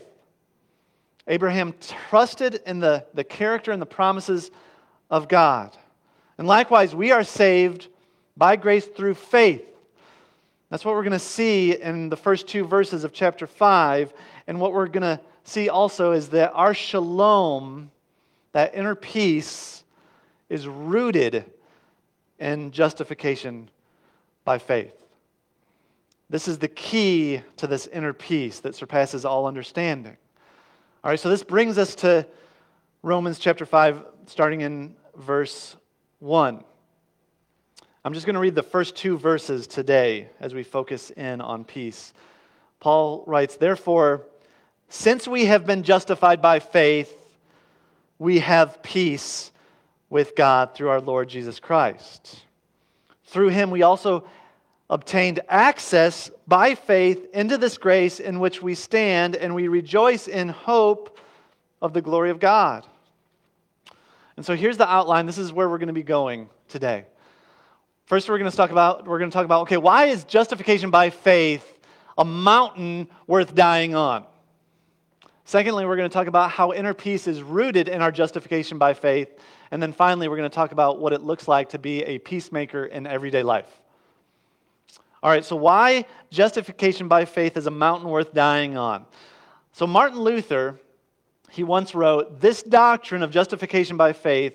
Abraham 1.27 1.73
trusted 2.09 2.61
in 2.65 2.79
the, 2.79 3.05
the 3.13 3.23
character 3.23 3.71
and 3.71 3.81
the 3.81 3.85
promises 3.85 4.49
of 5.09 5.27
God. 5.27 5.75
And 6.37 6.47
likewise, 6.47 6.95
we 6.95 7.11
are 7.11 7.23
saved 7.23 7.87
by 8.37 8.55
grace 8.55 8.85
through 8.85 9.15
faith. 9.15 9.65
That's 10.69 10.85
what 10.85 10.95
we're 10.95 11.03
going 11.03 11.13
to 11.13 11.19
see 11.19 11.79
in 11.79 12.09
the 12.09 12.17
first 12.17 12.47
two 12.47 12.65
verses 12.65 13.03
of 13.03 13.11
chapter 13.11 13.47
5. 13.47 14.13
And 14.47 14.59
what 14.59 14.73
we're 14.73 14.87
going 14.87 15.03
to 15.03 15.19
see 15.43 15.69
also 15.69 16.11
is 16.11 16.29
that 16.29 16.51
our 16.53 16.73
shalom, 16.73 17.91
that 18.51 18.75
inner 18.75 18.95
peace, 18.95 19.83
is 20.49 20.67
rooted 20.67 21.45
in 22.39 22.71
justification 22.71 23.69
by 24.43 24.59
faith. 24.59 24.93
This 26.29 26.47
is 26.47 26.57
the 26.57 26.67
key 26.67 27.41
to 27.57 27.67
this 27.67 27.87
inner 27.87 28.13
peace 28.13 28.59
that 28.61 28.75
surpasses 28.75 29.25
all 29.25 29.45
understanding. 29.45 30.17
All 31.03 31.11
right, 31.11 31.19
so 31.19 31.29
this 31.29 31.43
brings 31.43 31.77
us 31.77 31.93
to 31.95 32.25
Romans 33.03 33.37
chapter 33.37 33.65
5, 33.65 34.03
starting 34.25 34.61
in 34.61 34.95
verse 35.15 35.75
1. 36.19 36.63
I'm 38.03 38.13
just 38.13 38.25
going 38.25 38.33
to 38.33 38.39
read 38.39 38.55
the 38.55 38.63
first 38.63 38.95
two 38.95 39.17
verses 39.17 39.67
today 39.67 40.29
as 40.39 40.53
we 40.53 40.63
focus 40.63 41.11
in 41.11 41.41
on 41.41 41.63
peace. 41.63 42.13
Paul 42.79 43.23
writes, 43.27 43.57
Therefore, 43.57 44.23
since 44.89 45.27
we 45.27 45.45
have 45.45 45.65
been 45.65 45.83
justified 45.83 46.41
by 46.41 46.59
faith, 46.59 47.15
we 48.17 48.39
have 48.39 48.81
peace 48.81 49.51
with 50.09 50.35
God 50.35 50.73
through 50.73 50.89
our 50.89 51.01
Lord 51.01 51.29
Jesus 51.29 51.59
Christ. 51.59 52.39
Through 53.25 53.49
him, 53.49 53.69
we 53.71 53.83
also 53.83 54.27
obtained 54.89 55.39
access 55.49 56.29
by 56.47 56.75
faith 56.75 57.27
into 57.33 57.57
this 57.57 57.77
grace 57.77 58.19
in 58.19 58.39
which 58.39 58.61
we 58.61 58.75
stand, 58.75 59.35
and 59.35 59.55
we 59.55 59.67
rejoice 59.67 60.27
in 60.27 60.49
hope 60.49 61.19
of 61.81 61.93
the 61.93 62.01
glory 62.01 62.29
of 62.29 62.39
God. 62.39 62.85
And 64.37 64.45
so 64.45 64.55
here's 64.55 64.77
the 64.77 64.89
outline. 64.89 65.25
This 65.25 65.37
is 65.37 65.53
where 65.53 65.69
we're 65.69 65.77
going 65.77 65.87
to 65.87 65.93
be 65.93 66.03
going 66.03 66.49
today. 66.67 67.05
First, 68.05 68.29
we're 68.29 68.37
going 68.37 68.51
to 68.51 68.55
talk 68.55 68.71
about 68.71 69.07
we're 69.07 69.17
going 69.17 69.31
to 69.31 69.33
talk 69.33 69.45
about 69.45 69.63
okay, 69.63 69.77
why 69.77 70.05
is 70.05 70.23
justification 70.25 70.91
by 70.91 71.09
faith 71.09 71.79
a 72.17 72.25
mountain 72.25 73.07
worth 73.27 73.55
dying 73.55 73.95
on? 73.95 74.25
Secondly, 75.45 75.85
we're 75.85 75.95
going 75.95 76.09
to 76.09 76.13
talk 76.13 76.27
about 76.27 76.51
how 76.51 76.73
inner 76.73 76.93
peace 76.93 77.27
is 77.27 77.41
rooted 77.41 77.87
in 77.87 78.01
our 78.01 78.11
justification 78.11 78.77
by 78.77 78.93
faith. 78.93 79.29
And 79.71 79.81
then 79.81 79.93
finally, 79.93 80.27
we're 80.27 80.37
going 80.37 80.49
to 80.49 80.55
talk 80.55 80.71
about 80.71 80.99
what 80.99 81.13
it 81.13 81.21
looks 81.21 81.47
like 81.47 81.69
to 81.69 81.79
be 81.79 82.03
a 82.03 82.19
peacemaker 82.19 82.85
in 82.85 83.07
everyday 83.07 83.43
life. 83.43 83.67
All 85.25 85.31
right, 85.31 85.43
so 85.43 85.55
why 85.55 86.05
justification 86.29 87.07
by 87.07 87.25
faith 87.25 87.57
is 87.57 87.65
a 87.65 87.71
mountain 87.71 88.09
worth 88.09 88.31
dying 88.31 88.77
on? 88.77 89.07
So, 89.71 89.87
Martin 89.87 90.19
Luther, 90.19 90.79
he 91.49 91.63
once 91.63 91.95
wrote, 91.95 92.39
This 92.39 92.61
doctrine 92.61 93.23
of 93.23 93.31
justification 93.31 93.97
by 93.97 94.13
faith 94.13 94.53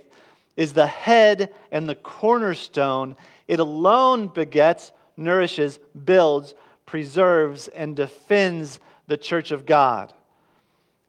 is 0.57 0.73
the 0.73 0.87
head 0.87 1.53
and 1.73 1.89
the 1.89 1.97
cornerstone. 1.97 3.17
It 3.49 3.59
alone 3.59 4.29
begets, 4.29 4.93
nourishes, 5.17 5.81
builds, 6.05 6.55
preserves, 6.87 7.67
and 7.67 7.97
defends 7.97 8.79
the 9.09 9.17
church 9.17 9.51
of 9.51 9.67
God. 9.67 10.13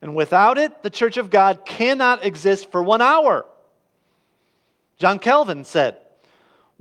And 0.02 0.16
without 0.16 0.58
it, 0.58 0.82
the 0.82 0.90
church 0.90 1.18
of 1.18 1.30
God 1.30 1.68
cannot 1.68 2.26
exist 2.26 2.72
for 2.72 2.82
one 2.82 3.04
hour. 3.04 3.46
John 4.98 5.20
Calvin 5.20 5.66
said, 5.66 6.01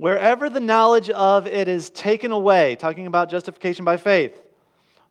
Wherever 0.01 0.49
the 0.49 0.59
knowledge 0.59 1.11
of 1.11 1.45
it 1.45 1.67
is 1.67 1.91
taken 1.91 2.31
away, 2.31 2.75
talking 2.75 3.05
about 3.05 3.29
justification 3.29 3.85
by 3.85 3.97
faith, 3.97 4.41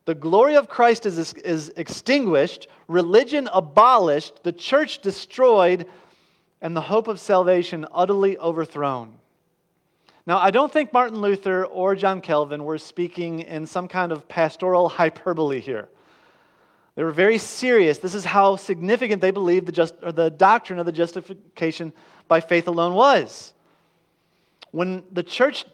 the 0.05 0.17
glory 0.17 0.57
of 0.57 0.69
Christ 0.69 1.07
is, 1.07 1.33
is 1.35 1.73
extinguished, 1.77 2.67
religion 2.89 3.49
abolished, 3.53 4.43
the 4.43 4.51
church 4.51 4.99
destroyed, 4.99 5.87
and 6.61 6.75
the 6.77 6.81
hope 6.81 7.07
of 7.07 7.21
salvation 7.21 7.87
utterly 7.95 8.37
overthrown. 8.39 9.13
Now, 10.27 10.39
I 10.39 10.51
don't 10.51 10.73
think 10.73 10.93
Martin 10.93 11.21
Luther 11.21 11.67
or 11.67 11.95
John 11.95 12.21
Calvin 12.21 12.65
were 12.65 12.77
speaking 12.77 13.43
in 13.43 13.69
some 13.69 13.87
kind 13.87 14.11
of 14.11 14.27
pastoral 14.27 14.89
hyperbole 14.89 15.61
here. 15.61 15.89
They 16.97 17.05
were 17.05 17.13
very 17.13 17.39
serious. 17.39 17.99
This 17.99 18.17
is 18.17 18.25
how 18.25 18.57
significant 18.57 19.23
they 19.23 19.31
believed 19.31 19.67
the, 19.67 19.73
just, 19.73 19.95
or 20.03 20.11
the 20.11 20.31
doctrine 20.31 20.81
of 20.81 20.87
the 20.87 20.91
justification 20.91 21.93
by 22.27 22.41
faith 22.41 22.67
alone 22.67 22.95
was. 22.95 23.53
When 24.73 25.05
the 25.13 25.23
church 25.23 25.65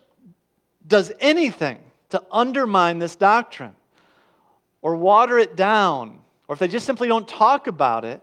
does 0.86 1.12
anything 1.20 1.78
to 2.10 2.22
undermine 2.30 2.98
this 2.98 3.16
doctrine 3.16 3.74
or 4.82 4.96
water 4.96 5.38
it 5.38 5.56
down, 5.56 6.20
or 6.48 6.54
if 6.54 6.58
they 6.58 6.68
just 6.68 6.86
simply 6.86 7.08
don't 7.08 7.26
talk 7.26 7.66
about 7.66 8.04
it, 8.04 8.22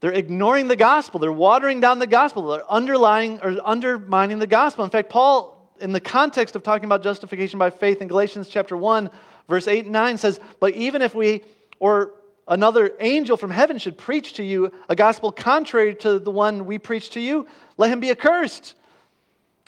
they're 0.00 0.12
ignoring 0.12 0.68
the 0.68 0.76
gospel. 0.76 1.18
They're 1.18 1.32
watering 1.32 1.80
down 1.80 1.98
the 1.98 2.06
gospel. 2.06 2.46
They're 2.48 2.70
underlying 2.70 3.40
or 3.42 3.56
undermining 3.64 4.38
the 4.38 4.46
gospel. 4.46 4.84
In 4.84 4.90
fact, 4.90 5.08
Paul, 5.08 5.70
in 5.80 5.92
the 5.92 6.00
context 6.00 6.54
of 6.54 6.62
talking 6.62 6.84
about 6.84 7.02
justification 7.02 7.58
by 7.58 7.70
faith 7.70 8.02
in 8.02 8.08
Galatians 8.08 8.48
chapter 8.48 8.76
1, 8.76 9.10
verse 9.48 9.66
8 9.66 9.84
and 9.84 9.92
9 9.92 10.18
says, 10.18 10.38
But 10.60 10.74
even 10.74 11.00
if 11.00 11.14
we 11.14 11.42
or 11.78 12.12
another 12.48 12.92
angel 13.00 13.36
from 13.36 13.50
heaven 13.50 13.78
should 13.78 13.98
preach 13.98 14.34
to 14.34 14.44
you 14.44 14.70
a 14.88 14.94
gospel 14.94 15.32
contrary 15.32 15.94
to 15.96 16.18
the 16.18 16.30
one 16.30 16.66
we 16.66 16.78
preach 16.78 17.10
to 17.10 17.20
you, 17.20 17.46
let 17.76 17.90
him 17.90 18.00
be 18.00 18.10
accursed. 18.10 18.74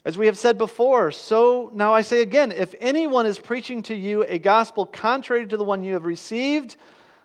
As 0.08 0.16
we 0.16 0.24
have 0.24 0.38
said 0.38 0.56
before, 0.56 1.12
so 1.12 1.70
now 1.74 1.92
I 1.92 2.00
say 2.00 2.22
again 2.22 2.50
if 2.50 2.74
anyone 2.80 3.26
is 3.26 3.38
preaching 3.38 3.82
to 3.82 3.94
you 3.94 4.24
a 4.24 4.38
gospel 4.38 4.86
contrary 4.86 5.46
to 5.46 5.58
the 5.58 5.64
one 5.64 5.84
you 5.84 5.92
have 5.92 6.06
received, 6.06 6.76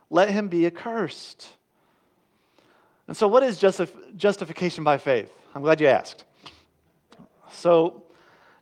let 0.10 0.30
him 0.30 0.50
be 0.50 0.66
accursed. 0.66 1.48
And 3.08 3.16
so, 3.16 3.30
what 3.30 3.42
is 3.42 3.58
justif- 3.58 4.18
justification 4.18 4.84
by 4.84 4.98
faith? 4.98 5.32
I'm 5.56 5.62
glad 5.62 5.80
you 5.80 5.88
asked. 5.88 6.25
So, 7.54 8.04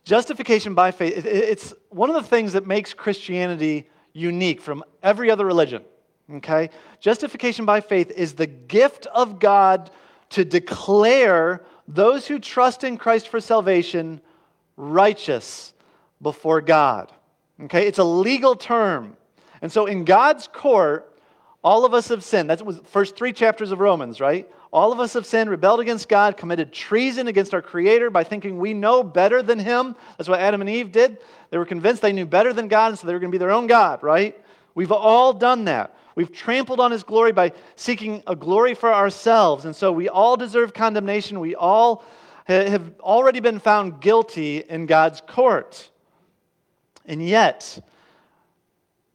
justification 0.04 0.72
by 0.72 0.92
faith, 0.92 1.26
it, 1.26 1.26
it's 1.26 1.74
one 1.88 2.08
of 2.08 2.14
the 2.14 2.28
things 2.28 2.52
that 2.52 2.64
makes 2.64 2.94
Christianity 2.94 3.90
unique 4.12 4.62
from 4.62 4.84
every 5.02 5.32
other 5.32 5.44
religion. 5.44 5.82
Okay? 6.32 6.70
Justification 7.00 7.64
by 7.64 7.80
faith 7.80 8.12
is 8.12 8.34
the 8.34 8.46
gift 8.46 9.06
of 9.06 9.40
God 9.40 9.90
to 10.30 10.44
declare 10.44 11.64
those 11.88 12.26
who 12.26 12.38
trust 12.38 12.84
in 12.84 12.96
Christ 12.96 13.28
for 13.28 13.40
salvation 13.40 14.20
righteous 14.76 15.72
before 16.20 16.60
God. 16.60 17.12
Okay? 17.64 17.86
It's 17.86 17.98
a 17.98 18.04
legal 18.04 18.56
term. 18.56 19.16
And 19.60 19.70
so 19.70 19.86
in 19.86 20.04
God's 20.04 20.48
court, 20.48 21.08
all 21.62 21.84
of 21.84 21.94
us 21.94 22.08
have 22.08 22.24
sinned. 22.24 22.50
That's 22.50 22.62
the 22.62 22.80
first 22.86 23.16
three 23.16 23.32
chapters 23.32 23.70
of 23.70 23.78
Romans, 23.78 24.20
right? 24.20 24.48
All 24.72 24.90
of 24.90 25.00
us 25.00 25.12
have 25.12 25.26
sinned, 25.26 25.50
rebelled 25.50 25.80
against 25.80 26.08
God, 26.08 26.36
committed 26.36 26.72
treason 26.72 27.28
against 27.28 27.54
our 27.54 27.62
Creator 27.62 28.10
by 28.10 28.24
thinking 28.24 28.58
we 28.58 28.74
know 28.74 29.02
better 29.04 29.42
than 29.42 29.58
Him. 29.58 29.94
That's 30.16 30.28
what 30.28 30.40
Adam 30.40 30.60
and 30.60 30.70
Eve 30.70 30.90
did. 30.90 31.18
They 31.50 31.58
were 31.58 31.66
convinced 31.66 32.02
they 32.02 32.12
knew 32.12 32.26
better 32.26 32.52
than 32.52 32.68
God, 32.68 32.88
and 32.88 32.98
so 32.98 33.06
they 33.06 33.12
were 33.12 33.20
going 33.20 33.30
to 33.30 33.34
be 33.34 33.38
their 33.38 33.52
own 33.52 33.66
God, 33.66 34.02
right? 34.02 34.36
We've 34.74 34.90
all 34.90 35.32
done 35.32 35.66
that. 35.66 35.94
We've 36.14 36.32
trampled 36.32 36.80
on 36.80 36.90
his 36.90 37.02
glory 37.02 37.32
by 37.32 37.52
seeking 37.76 38.22
a 38.26 38.36
glory 38.36 38.74
for 38.74 38.92
ourselves. 38.92 39.64
And 39.64 39.74
so 39.74 39.92
we 39.92 40.08
all 40.08 40.36
deserve 40.36 40.74
condemnation. 40.74 41.40
We 41.40 41.54
all 41.54 42.04
have 42.46 42.92
already 43.00 43.40
been 43.40 43.58
found 43.58 44.00
guilty 44.00 44.58
in 44.58 44.86
God's 44.86 45.20
court. 45.20 45.90
And 47.06 47.26
yet, 47.26 47.82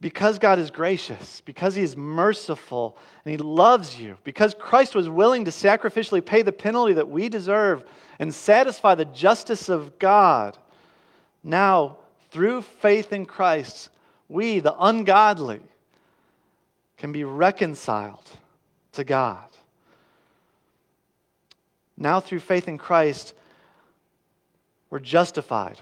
because 0.00 0.38
God 0.38 0.58
is 0.58 0.70
gracious, 0.70 1.42
because 1.44 1.74
he 1.74 1.82
is 1.82 1.96
merciful, 1.96 2.96
and 3.24 3.32
he 3.32 3.38
loves 3.38 3.98
you, 3.98 4.16
because 4.24 4.54
Christ 4.54 4.94
was 4.94 5.08
willing 5.08 5.44
to 5.44 5.50
sacrificially 5.50 6.24
pay 6.24 6.42
the 6.42 6.52
penalty 6.52 6.94
that 6.94 7.08
we 7.08 7.28
deserve 7.28 7.84
and 8.18 8.34
satisfy 8.34 8.94
the 8.94 9.04
justice 9.04 9.68
of 9.68 9.98
God, 9.98 10.56
now, 11.42 11.98
through 12.30 12.62
faith 12.62 13.12
in 13.12 13.24
Christ, 13.24 13.88
we, 14.28 14.60
the 14.60 14.74
ungodly, 14.78 15.60
can 16.98 17.12
be 17.12 17.24
reconciled 17.24 18.28
to 18.92 19.04
God. 19.04 19.44
Now, 21.96 22.20
through 22.20 22.40
faith 22.40 22.68
in 22.68 22.76
Christ, 22.78 23.34
we're 24.90 24.98
justified, 24.98 25.78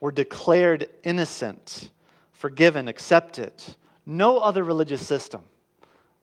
we're 0.00 0.10
declared 0.12 0.88
innocent, 1.04 1.90
forgiven, 2.32 2.88
accepted. 2.88 3.52
No 4.06 4.38
other 4.38 4.64
religious 4.64 5.06
system, 5.06 5.42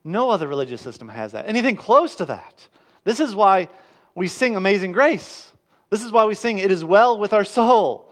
no 0.04 0.30
other 0.30 0.48
religious 0.48 0.80
system 0.80 1.08
has 1.08 1.32
that. 1.32 1.48
Anything 1.48 1.76
close 1.76 2.14
to 2.16 2.26
that. 2.26 2.66
This 3.04 3.20
is 3.20 3.34
why 3.34 3.68
we 4.14 4.28
sing 4.28 4.56
Amazing 4.56 4.92
Grace. 4.92 5.52
This 5.90 6.02
is 6.02 6.12
why 6.12 6.24
we 6.24 6.34
sing 6.34 6.58
It 6.58 6.70
Is 6.70 6.84
Well 6.84 7.18
with 7.18 7.32
Our 7.32 7.44
Soul 7.44 8.07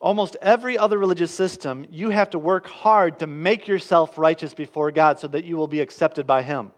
almost 0.00 0.36
every 0.40 0.78
other 0.78 0.98
religious 0.98 1.34
system, 1.34 1.86
you 1.90 2.10
have 2.10 2.30
to 2.30 2.38
work 2.38 2.66
hard 2.66 3.18
to 3.18 3.26
make 3.26 3.66
yourself 3.66 4.16
righteous 4.18 4.54
before 4.54 4.90
God 4.90 5.18
so 5.18 5.28
that 5.28 5.44
you 5.44 5.56
will 5.56 5.66
be 5.66 5.80
accepted 5.80 6.26
by 6.26 6.42
Him. 6.42 6.70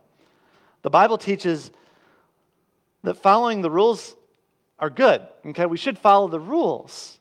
The 0.82 0.90
Bible 0.90 1.18
teaches 1.18 1.70
that 3.02 3.14
following 3.14 3.60
the 3.60 3.70
rules 3.70 4.16
are 4.78 4.90
good. 4.90 5.22
Okay, 5.44 5.66
we 5.66 5.76
should 5.76 5.98
follow 5.98 6.28
the 6.28 6.40
rules, 6.40 7.18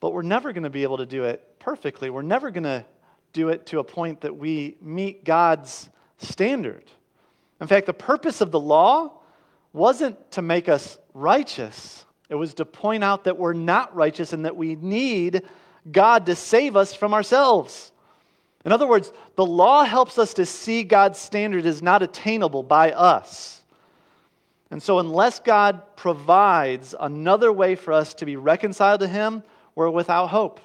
but 0.00 0.12
we're 0.12 0.22
never 0.22 0.52
going 0.52 0.62
to 0.62 0.70
be 0.70 0.84
able 0.84 0.98
to 0.98 1.06
do 1.06 1.24
it 1.24 1.58
perfectly. 1.58 2.10
We're 2.10 2.22
never 2.22 2.50
going 2.50 2.64
to 2.64 2.84
do 3.32 3.48
it 3.48 3.66
to 3.66 3.80
a 3.80 3.84
point 3.84 4.22
that 4.22 4.36
we 4.36 4.76
meet 4.80 5.24
God's 5.24 5.90
standard. 6.18 6.84
In 7.60 7.66
fact, 7.66 7.86
the 7.86 7.92
purpose 7.92 8.40
of 8.40 8.50
the 8.50 8.60
law 8.60 9.20
wasn't 9.72 10.30
to 10.30 10.40
make 10.42 10.70
us 10.70 10.96
righteous. 11.12 12.05
It 12.28 12.34
was 12.34 12.54
to 12.54 12.64
point 12.64 13.04
out 13.04 13.24
that 13.24 13.38
we're 13.38 13.52
not 13.52 13.94
righteous 13.94 14.32
and 14.32 14.44
that 14.44 14.56
we 14.56 14.74
need 14.74 15.42
God 15.90 16.26
to 16.26 16.34
save 16.34 16.76
us 16.76 16.94
from 16.94 17.14
ourselves. 17.14 17.92
In 18.64 18.72
other 18.72 18.86
words, 18.86 19.12
the 19.36 19.46
law 19.46 19.84
helps 19.84 20.18
us 20.18 20.34
to 20.34 20.46
see 20.46 20.82
God's 20.82 21.20
standard 21.20 21.66
is 21.66 21.82
not 21.82 22.02
attainable 22.02 22.64
by 22.64 22.90
us. 22.90 23.62
And 24.72 24.82
so, 24.82 24.98
unless 24.98 25.38
God 25.38 25.82
provides 25.94 26.92
another 26.98 27.52
way 27.52 27.76
for 27.76 27.92
us 27.92 28.14
to 28.14 28.26
be 28.26 28.34
reconciled 28.34 29.00
to 29.00 29.06
Him, 29.06 29.44
we're 29.76 29.90
without 29.90 30.26
hope. 30.26 30.58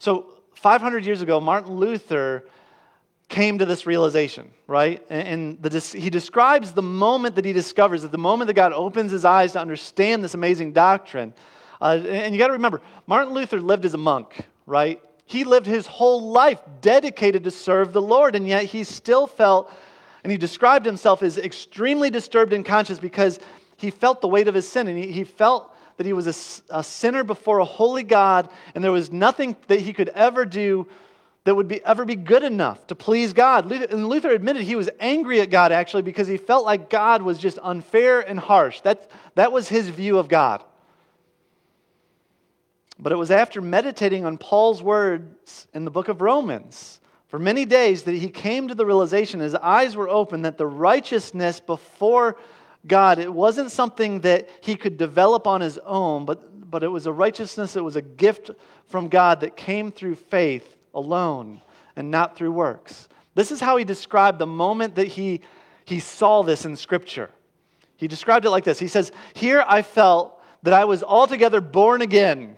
So, 0.00 0.26
500 0.56 1.06
years 1.06 1.22
ago, 1.22 1.40
Martin 1.40 1.74
Luther 1.74 2.44
came 3.32 3.58
to 3.58 3.64
this 3.64 3.86
realization, 3.86 4.50
right? 4.66 5.02
And, 5.08 5.60
the, 5.60 5.80
he 5.80 6.10
describes 6.10 6.72
the 6.72 6.82
moment 6.82 7.34
that 7.36 7.44
he 7.44 7.54
discovers 7.54 8.02
that 8.02 8.12
the 8.12 8.18
moment 8.18 8.46
that 8.48 8.54
God 8.54 8.72
opens 8.72 9.10
his 9.10 9.24
eyes 9.24 9.52
to 9.52 9.60
understand 9.60 10.22
this 10.22 10.34
amazing 10.34 10.72
doctrine. 10.72 11.32
Uh, 11.80 11.98
and 12.06 12.34
you 12.34 12.38
got 12.38 12.48
to 12.48 12.52
remember, 12.52 12.82
Martin 13.06 13.32
Luther 13.32 13.60
lived 13.60 13.86
as 13.86 13.94
a 13.94 13.98
monk, 13.98 14.46
right? 14.66 15.00
He 15.24 15.44
lived 15.44 15.66
his 15.66 15.86
whole 15.86 16.30
life 16.30 16.60
dedicated 16.82 17.42
to 17.44 17.50
serve 17.50 17.94
the 17.94 18.02
Lord, 18.02 18.36
and 18.36 18.46
yet 18.46 18.64
he 18.64 18.84
still 18.84 19.26
felt, 19.26 19.72
and 20.22 20.30
he 20.30 20.36
described 20.36 20.84
himself 20.84 21.22
as 21.22 21.38
extremely 21.38 22.10
disturbed 22.10 22.52
and 22.52 22.66
conscious 22.66 22.98
because 22.98 23.40
he 23.78 23.90
felt 23.90 24.20
the 24.20 24.28
weight 24.28 24.46
of 24.46 24.54
his 24.54 24.68
sin, 24.68 24.88
and 24.88 24.98
he, 24.98 25.10
he 25.10 25.24
felt 25.24 25.74
that 25.96 26.04
he 26.04 26.12
was 26.12 26.26
a, 26.26 26.78
a 26.78 26.84
sinner 26.84 27.24
before 27.24 27.60
a 27.60 27.64
holy 27.64 28.02
God, 28.02 28.50
and 28.74 28.84
there 28.84 28.92
was 28.92 29.10
nothing 29.10 29.56
that 29.68 29.80
he 29.80 29.94
could 29.94 30.10
ever 30.10 30.44
do 30.44 30.86
that 31.44 31.54
would 31.54 31.66
be, 31.66 31.84
ever 31.84 32.04
be 32.04 32.14
good 32.14 32.44
enough 32.44 32.86
to 32.86 32.94
please 32.94 33.32
God. 33.32 33.70
And 33.70 34.08
Luther 34.08 34.30
admitted 34.30 34.62
he 34.62 34.76
was 34.76 34.88
angry 35.00 35.40
at 35.40 35.50
God 35.50 35.72
actually 35.72 36.02
because 36.02 36.28
he 36.28 36.36
felt 36.36 36.64
like 36.64 36.88
God 36.88 37.22
was 37.22 37.38
just 37.38 37.58
unfair 37.62 38.20
and 38.20 38.38
harsh. 38.38 38.80
That, 38.82 39.10
that 39.34 39.50
was 39.50 39.68
his 39.68 39.88
view 39.88 40.18
of 40.18 40.28
God. 40.28 40.62
But 42.98 43.10
it 43.10 43.16
was 43.16 43.32
after 43.32 43.60
meditating 43.60 44.24
on 44.24 44.38
Paul's 44.38 44.82
words 44.82 45.66
in 45.74 45.84
the 45.84 45.90
book 45.90 46.08
of 46.08 46.20
Romans 46.20 47.00
for 47.26 47.40
many 47.40 47.64
days 47.64 48.04
that 48.04 48.14
he 48.14 48.28
came 48.28 48.68
to 48.68 48.74
the 48.74 48.86
realization, 48.86 49.40
his 49.40 49.56
eyes 49.56 49.96
were 49.96 50.08
open, 50.08 50.42
that 50.42 50.58
the 50.58 50.66
righteousness 50.66 51.58
before 51.58 52.36
God, 52.86 53.18
it 53.18 53.32
wasn't 53.32 53.72
something 53.72 54.20
that 54.20 54.48
he 54.60 54.76
could 54.76 54.96
develop 54.96 55.46
on 55.46 55.60
his 55.60 55.78
own, 55.78 56.24
but, 56.24 56.70
but 56.70 56.84
it 56.84 56.88
was 56.88 57.06
a 57.06 57.12
righteousness, 57.12 57.74
it 57.74 57.82
was 57.82 57.96
a 57.96 58.02
gift 58.02 58.50
from 58.86 59.08
God 59.08 59.40
that 59.40 59.56
came 59.56 59.90
through 59.90 60.16
faith 60.16 60.76
alone 60.94 61.60
and 61.96 62.10
not 62.10 62.36
through 62.36 62.52
works. 62.52 63.08
This 63.34 63.50
is 63.50 63.60
how 63.60 63.76
he 63.76 63.84
described 63.84 64.38
the 64.38 64.46
moment 64.46 64.96
that 64.96 65.08
he, 65.08 65.40
he 65.84 66.00
saw 66.00 66.42
this 66.42 66.64
in 66.64 66.76
Scripture. 66.76 67.30
He 67.96 68.08
described 68.08 68.44
it 68.44 68.50
like 68.50 68.64
this 68.64 68.78
He 68.78 68.88
says, 68.88 69.12
Here 69.34 69.64
I 69.66 69.82
felt 69.82 70.40
that 70.62 70.74
I 70.74 70.84
was 70.84 71.02
altogether 71.02 71.60
born 71.60 72.02
again 72.02 72.56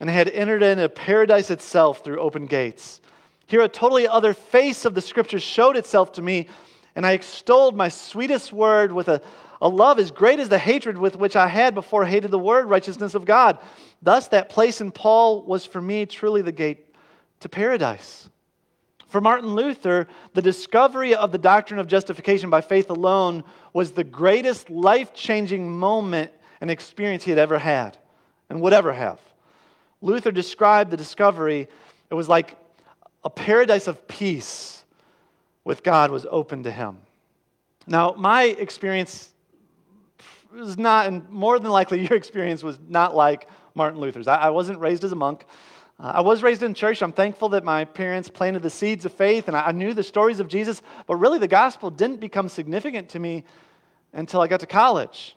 and 0.00 0.08
had 0.08 0.28
entered 0.28 0.62
into 0.62 0.88
paradise 0.88 1.50
itself 1.50 2.04
through 2.04 2.20
open 2.20 2.46
gates. 2.46 3.00
Here, 3.46 3.62
a 3.62 3.68
totally 3.68 4.06
other 4.06 4.34
face 4.34 4.84
of 4.84 4.94
the 4.94 5.00
Scripture 5.00 5.40
showed 5.40 5.76
itself 5.76 6.12
to 6.12 6.22
me, 6.22 6.48
and 6.94 7.06
I 7.06 7.12
extolled 7.12 7.76
my 7.76 7.88
sweetest 7.88 8.52
word 8.52 8.92
with 8.92 9.08
a, 9.08 9.22
a 9.60 9.68
love 9.68 9.98
as 9.98 10.10
great 10.10 10.38
as 10.38 10.48
the 10.48 10.58
hatred 10.58 10.96
with 10.96 11.16
which 11.16 11.36
I 11.36 11.48
had 11.48 11.74
before 11.74 12.04
hated 12.04 12.30
the 12.30 12.38
word, 12.38 12.66
righteousness 12.66 13.14
of 13.14 13.24
God. 13.24 13.58
Thus, 14.02 14.28
that 14.28 14.48
place 14.48 14.80
in 14.80 14.92
Paul 14.92 15.42
was 15.42 15.66
for 15.66 15.80
me 15.80 16.06
truly 16.06 16.42
the 16.42 16.52
gate 16.52 16.94
to 17.40 17.48
paradise. 17.48 18.28
For 19.08 19.20
Martin 19.20 19.54
Luther, 19.54 20.06
the 20.34 20.42
discovery 20.42 21.14
of 21.14 21.32
the 21.32 21.38
doctrine 21.38 21.80
of 21.80 21.86
justification 21.86 22.50
by 22.50 22.60
faith 22.60 22.90
alone 22.90 23.42
was 23.72 23.92
the 23.92 24.04
greatest 24.04 24.68
life 24.70 25.14
changing 25.14 25.70
moment 25.70 26.30
and 26.60 26.70
experience 26.70 27.24
he 27.24 27.30
had 27.30 27.38
ever 27.38 27.58
had 27.58 27.96
and 28.50 28.60
would 28.60 28.72
ever 28.72 28.92
have. 28.92 29.18
Luther 30.02 30.30
described 30.30 30.90
the 30.90 30.96
discovery, 30.96 31.68
it 32.10 32.14
was 32.14 32.28
like 32.28 32.56
a 33.24 33.30
paradise 33.30 33.88
of 33.88 34.06
peace 34.06 34.84
with 35.64 35.82
God 35.82 36.10
was 36.10 36.26
open 36.30 36.62
to 36.62 36.70
him. 36.70 36.98
Now, 37.86 38.14
my 38.16 38.44
experience 38.44 39.30
was 40.52 40.78
not, 40.78 41.06
and 41.06 41.28
more 41.30 41.58
than 41.58 41.70
likely 41.70 42.00
your 42.06 42.14
experience 42.14 42.62
was 42.62 42.78
not 42.88 43.14
like 43.14 43.48
Martin 43.74 44.00
Luther's. 44.00 44.26
I, 44.26 44.36
I 44.36 44.50
wasn't 44.50 44.78
raised 44.80 45.04
as 45.04 45.12
a 45.12 45.16
monk. 45.16 45.44
Uh, 46.00 46.12
I 46.14 46.20
was 46.20 46.42
raised 46.42 46.62
in 46.62 46.74
church. 46.74 47.02
I'm 47.02 47.12
thankful 47.12 47.48
that 47.50 47.64
my 47.64 47.84
parents 47.84 48.28
planted 48.28 48.62
the 48.62 48.70
seeds 48.70 49.04
of 49.04 49.12
faith 49.12 49.48
and 49.48 49.56
I, 49.56 49.66
I 49.66 49.72
knew 49.72 49.94
the 49.94 50.02
stories 50.02 50.40
of 50.40 50.48
Jesus, 50.48 50.82
but 51.06 51.16
really 51.16 51.38
the 51.38 51.48
gospel 51.48 51.90
didn't 51.90 52.20
become 52.20 52.48
significant 52.48 53.08
to 53.10 53.18
me 53.18 53.44
until 54.12 54.40
I 54.40 54.46
got 54.46 54.60
to 54.60 54.66
college. 54.66 55.36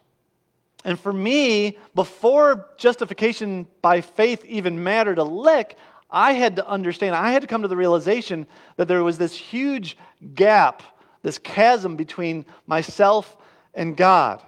And 0.84 1.00
for 1.00 1.14
me, 1.14 1.78
before 1.94 2.68
justification 2.78 3.68
by 3.82 4.02
faith 4.02 4.44
even 4.46 4.84
mattered 4.84 5.20
a 5.20 5.24
lick, 5.24 5.78
I 6.10 6.34
had 6.34 6.56
to 6.58 6.68
understand, 6.68 7.16
I 7.16 7.32
had 7.32 7.42
to 7.44 7.48
come 7.48 7.62
to 7.62 7.68
the 7.68 7.78
realization 7.78 8.48
that 8.78 8.88
there 8.88 9.04
was 9.04 9.18
this 9.18 9.36
huge 9.36 9.98
gap, 10.36 10.84
this 11.22 11.38
chasm 11.38 11.96
between 11.96 12.46
myself 12.66 13.38
and 13.74 13.96
God. 13.96 14.42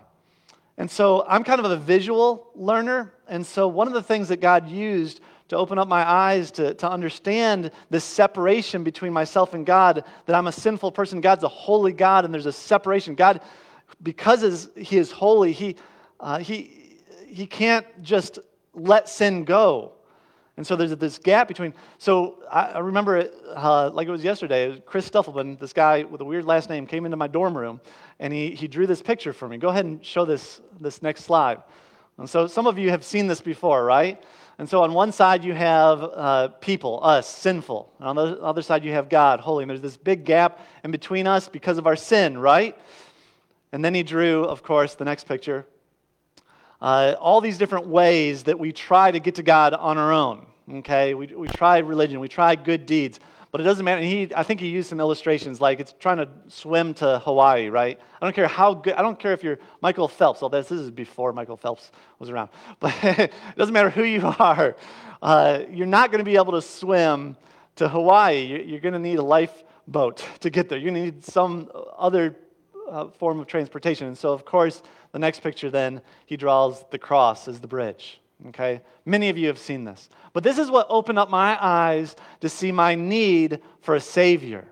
And 0.77 0.89
so 0.89 1.23
I'm 1.27 1.43
kind 1.43 1.63
of 1.63 1.69
a 1.69 1.77
visual 1.77 2.49
learner. 2.55 3.13
And 3.27 3.45
so 3.45 3.67
one 3.67 3.87
of 3.87 3.93
the 3.93 4.03
things 4.03 4.27
that 4.29 4.41
God 4.41 4.67
used 4.67 5.21
to 5.49 5.57
open 5.57 5.77
up 5.77 5.87
my 5.87 6.09
eyes 6.09 6.51
to, 6.51 6.73
to 6.75 6.89
understand 6.89 7.71
this 7.89 8.03
separation 8.03 8.83
between 8.83 9.13
myself 9.13 9.53
and 9.53 9.65
God, 9.65 10.03
that 10.25 10.35
I'm 10.35 10.47
a 10.47 10.51
sinful 10.51 10.91
person, 10.91 11.21
God's 11.21 11.43
a 11.43 11.49
holy 11.49 11.93
God, 11.93 12.25
and 12.25 12.33
there's 12.33 12.47
a 12.47 12.51
separation. 12.51 13.13
God, 13.13 13.41
because 14.01 14.69
He 14.75 14.97
is 14.97 15.11
holy, 15.11 15.51
He, 15.51 15.75
uh, 16.19 16.39
he, 16.39 16.97
he 17.27 17.45
can't 17.45 17.85
just 18.01 18.39
let 18.73 19.09
sin 19.09 19.43
go. 19.43 19.91
And 20.55 20.65
so 20.65 20.75
there's 20.75 20.95
this 20.95 21.17
gap 21.17 21.47
between. 21.47 21.73
So 21.97 22.43
I, 22.51 22.63
I 22.65 22.79
remember 22.79 23.17
it 23.17 23.33
uh, 23.55 23.89
like 23.91 24.07
it 24.07 24.11
was 24.11 24.23
yesterday. 24.23 24.81
Chris 24.85 25.09
Stuffelman, 25.09 25.59
this 25.59 25.73
guy 25.73 26.03
with 26.03 26.21
a 26.21 26.25
weird 26.25 26.45
last 26.45 26.69
name, 26.69 26.85
came 26.85 27.05
into 27.05 27.17
my 27.17 27.27
dorm 27.27 27.57
room 27.57 27.81
and 28.19 28.33
he, 28.33 28.51
he 28.51 28.67
drew 28.67 28.87
this 28.87 29.01
picture 29.01 29.33
for 29.33 29.47
me. 29.47 29.57
Go 29.57 29.69
ahead 29.69 29.85
and 29.85 30.03
show 30.03 30.25
this, 30.25 30.61
this 30.79 31.01
next 31.01 31.23
slide. 31.23 31.61
And 32.17 32.29
so 32.29 32.47
some 32.47 32.67
of 32.67 32.77
you 32.77 32.89
have 32.89 33.03
seen 33.03 33.27
this 33.27 33.41
before, 33.41 33.83
right? 33.83 34.23
And 34.59 34.69
so 34.69 34.83
on 34.83 34.93
one 34.93 35.11
side 35.11 35.43
you 35.43 35.53
have 35.53 36.03
uh, 36.03 36.47
people, 36.59 36.99
us, 37.03 37.27
sinful. 37.27 37.91
And 37.99 38.07
on 38.07 38.15
the 38.15 38.39
other 38.41 38.61
side 38.61 38.85
you 38.85 38.91
have 38.91 39.09
God, 39.09 39.39
holy. 39.39 39.63
And 39.63 39.69
there's 39.69 39.81
this 39.81 39.97
big 39.97 40.25
gap 40.25 40.59
in 40.83 40.91
between 40.91 41.25
us 41.27 41.49
because 41.49 41.77
of 41.77 41.87
our 41.87 41.95
sin, 41.95 42.37
right? 42.37 42.77
And 43.71 43.83
then 43.83 43.95
he 43.95 44.03
drew, 44.03 44.45
of 44.45 44.61
course, 44.61 44.93
the 44.93 45.05
next 45.05 45.27
picture. 45.27 45.65
Uh, 46.81 47.15
all 47.19 47.41
these 47.41 47.57
different 47.57 47.87
ways 47.87 48.43
that 48.43 48.59
we 48.59 48.71
try 48.71 49.09
to 49.09 49.19
get 49.19 49.35
to 49.35 49.43
God 49.43 49.73
on 49.73 49.97
our 49.97 50.11
own. 50.11 50.45
Okay, 50.71 51.13
we, 51.13 51.27
we 51.27 51.47
try 51.49 51.79
religion, 51.79 52.21
we 52.21 52.29
try 52.29 52.55
good 52.55 52.85
deeds, 52.85 53.19
but 53.53 53.61
it 53.61 53.65
doesn't 53.65 53.85
matter. 53.85 54.01
And 54.01 54.09
he, 54.09 54.31
I 54.35 54.41
think 54.41 54.59
he 54.59 54.67
used 54.67 54.89
some 54.89 54.99
illustrations 54.99 55.61
like 55.61 55.79
it's 55.79 55.93
trying 55.99 56.17
to 56.17 56.27
swim 56.47 56.95
to 56.95 57.19
Hawaii, 57.19 57.69
right? 57.69 57.99
I 58.19 58.25
don't 58.25 58.33
care 58.33 58.47
how 58.47 58.73
good, 58.73 58.95
I 58.95 59.03
don't 59.03 59.19
care 59.19 59.31
if 59.31 59.43
you're 59.43 59.59
Michael 59.79 60.07
Phelps. 60.07 60.41
Well, 60.41 60.49
this, 60.49 60.71
is 60.71 60.89
before 60.89 61.33
Michael 61.33 61.55
Phelps 61.55 61.91
was 62.17 62.31
around. 62.31 62.49
But 62.79 62.95
it 63.03 63.31
doesn't 63.55 63.73
matter 63.73 63.91
who 63.91 64.05
you 64.05 64.21
are. 64.39 64.75
Uh, 65.21 65.59
you're 65.69 65.85
not 65.85 66.09
going 66.09 66.17
to 66.17 66.25
be 66.25 66.35
able 66.35 66.53
to 66.53 66.63
swim 66.63 67.37
to 67.75 67.87
Hawaii. 67.87 68.43
You're, 68.43 68.61
you're 68.61 68.79
going 68.79 68.93
to 68.93 68.99
need 68.99 69.19
a 69.19 69.23
lifeboat 69.23 70.25
to 70.39 70.49
get 70.49 70.67
there. 70.67 70.79
You're 70.79 70.91
going 70.91 71.11
to 71.11 71.11
need 71.11 71.23
some 71.23 71.69
other 71.95 72.35
uh, 72.89 73.09
form 73.19 73.39
of 73.39 73.45
transportation. 73.45 74.07
And 74.07 74.17
so, 74.17 74.33
of 74.33 74.45
course, 74.45 74.81
the 75.11 75.19
next 75.19 75.41
picture 75.41 75.69
then, 75.69 76.01
he 76.25 76.37
draws 76.37 76.85
the 76.89 76.97
cross 76.97 77.47
as 77.47 77.59
the 77.59 77.67
bridge. 77.67 78.19
Okay? 78.49 78.81
Many 79.05 79.29
of 79.29 79.37
you 79.37 79.47
have 79.47 79.59
seen 79.59 79.83
this. 79.83 80.09
But 80.33 80.43
this 80.43 80.57
is 80.57 80.69
what 80.69 80.87
opened 80.89 81.19
up 81.19 81.29
my 81.29 81.57
eyes 81.63 82.15
to 82.41 82.49
see 82.49 82.71
my 82.71 82.95
need 82.95 83.61
for 83.81 83.95
a 83.95 84.01
Savior. 84.01 84.65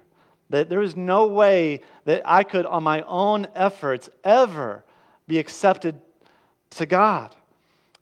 That 0.49 0.69
there 0.69 0.81
is 0.81 0.95
no 0.95 1.27
way 1.27 1.81
that 2.05 2.21
I 2.25 2.43
could, 2.43 2.65
on 2.65 2.83
my 2.83 3.01
own 3.03 3.47
efforts, 3.55 4.09
ever 4.23 4.83
be 5.27 5.39
accepted 5.39 5.99
to 6.71 6.85
God. 6.85 7.35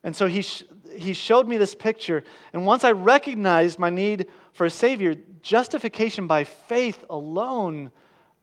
And 0.03 0.15
so 0.15 0.27
he, 0.27 0.41
sh- 0.41 0.63
he 0.95 1.13
showed 1.13 1.47
me 1.47 1.57
this 1.57 1.75
picture. 1.75 2.23
And 2.53 2.65
once 2.65 2.83
I 2.83 2.91
recognized 2.91 3.77
my 3.77 3.89
need 3.89 4.27
for 4.53 4.65
a 4.65 4.69
Savior, 4.69 5.15
justification 5.41 6.27
by 6.27 6.43
faith 6.43 7.03
alone 7.09 7.91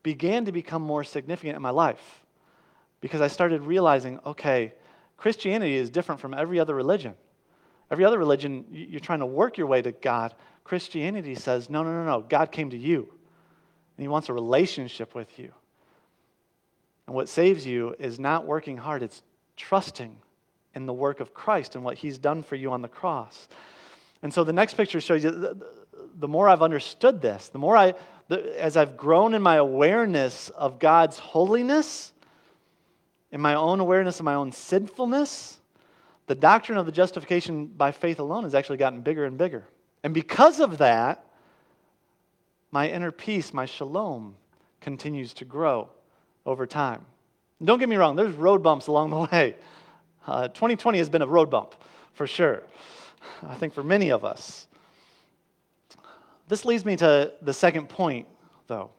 began 0.03 0.45
to 0.45 0.51
become 0.51 0.81
more 0.81 1.03
significant 1.03 1.55
in 1.55 1.61
my 1.61 1.69
life. 1.69 2.23
Because 3.01 3.21
I 3.21 3.27
started 3.27 3.61
realizing 3.61 4.19
okay, 4.25 4.73
Christianity 5.17 5.75
is 5.75 5.89
different 5.89 6.21
from 6.21 6.33
every 6.33 6.59
other 6.59 6.75
religion. 6.75 7.15
Every 7.89 8.05
other 8.05 8.19
religion, 8.19 8.65
you're 8.71 8.99
trying 8.99 9.19
to 9.19 9.25
work 9.25 9.57
your 9.57 9.67
way 9.67 9.81
to 9.81 9.91
God. 9.91 10.33
Christianity 10.63 11.35
says, 11.35 11.69
no, 11.69 11.83
no, 11.83 11.91
no, 11.91 12.05
no. 12.05 12.21
God 12.21 12.51
came 12.51 12.69
to 12.69 12.77
you, 12.77 13.07
and 13.97 14.03
He 14.03 14.07
wants 14.07 14.29
a 14.29 14.33
relationship 14.33 15.15
with 15.15 15.39
you. 15.39 15.51
And 17.07 17.15
what 17.15 17.29
saves 17.29 17.65
you 17.65 17.95
is 17.97 18.19
not 18.19 18.45
working 18.45 18.77
hard, 18.77 19.01
it's 19.01 19.23
trusting 19.55 20.15
in 20.75 20.85
the 20.85 20.93
work 20.93 21.19
of 21.21 21.33
Christ 21.33 21.75
and 21.75 21.83
what 21.83 21.97
He's 21.97 22.17
done 22.17 22.43
for 22.43 22.55
you 22.55 22.71
on 22.71 22.81
the 22.81 22.89
cross. 22.89 23.47
And 24.21 24.33
so 24.33 24.43
the 24.43 24.53
next 24.53 24.75
picture 24.75 24.99
shows 24.99 25.23
you 25.23 25.31
the, 26.19 26.27
more 26.27 26.49
I've 26.49 26.61
understood 26.61 27.21
this, 27.21 27.47
the 27.49 27.59
more 27.59 27.77
I, 27.77 27.93
the, 28.27 28.61
as 28.61 28.75
I've 28.75 28.97
grown 28.97 29.33
in 29.33 29.41
my 29.41 29.55
awareness 29.55 30.49
of 30.49 30.79
God's 30.79 31.17
holiness, 31.17 32.11
in 33.31 33.41
my 33.41 33.55
own 33.55 33.79
awareness 33.79 34.19
of 34.19 34.25
my 34.25 34.33
own 34.33 34.51
sinfulness, 34.51 35.57
the 36.27 36.35
doctrine 36.35 36.77
of 36.77 36.85
the 36.85 36.91
justification 36.91 37.67
by 37.67 37.91
faith 37.91 38.19
alone 38.19 38.43
has 38.43 38.55
actually 38.55 38.77
gotten 38.77 39.01
bigger 39.01 39.25
and 39.25 39.37
bigger. 39.37 39.65
And 40.03 40.13
because 40.13 40.59
of 40.59 40.77
that, 40.77 41.25
my 42.71 42.89
inner 42.89 43.11
peace, 43.11 43.53
my 43.53 43.65
shalom, 43.65 44.35
continues 44.81 45.33
to 45.33 45.45
grow 45.45 45.89
over 46.45 46.65
time. 46.65 47.05
don't 47.63 47.79
get 47.79 47.89
me 47.89 47.95
wrong, 47.95 48.15
there's 48.15 48.35
road 48.35 48.61
bumps 48.63 48.87
along 48.87 49.09
the 49.09 49.17
way. 49.31 49.55
Uh, 50.25 50.47
2020 50.49 50.97
has 50.97 51.09
been 51.09 51.21
a 51.21 51.27
road 51.27 51.49
bump, 51.49 51.75
for 52.13 52.27
sure. 52.27 52.63
I 53.47 53.55
think 53.55 53.73
for 53.73 53.83
many 53.83 54.11
of 54.11 54.25
us. 54.25 54.67
This 56.47 56.63
leads 56.65 56.85
me 56.85 56.95
to 56.97 57.33
the 57.41 57.53
second 57.53 57.89
point, 57.89 58.27
though 58.67 58.91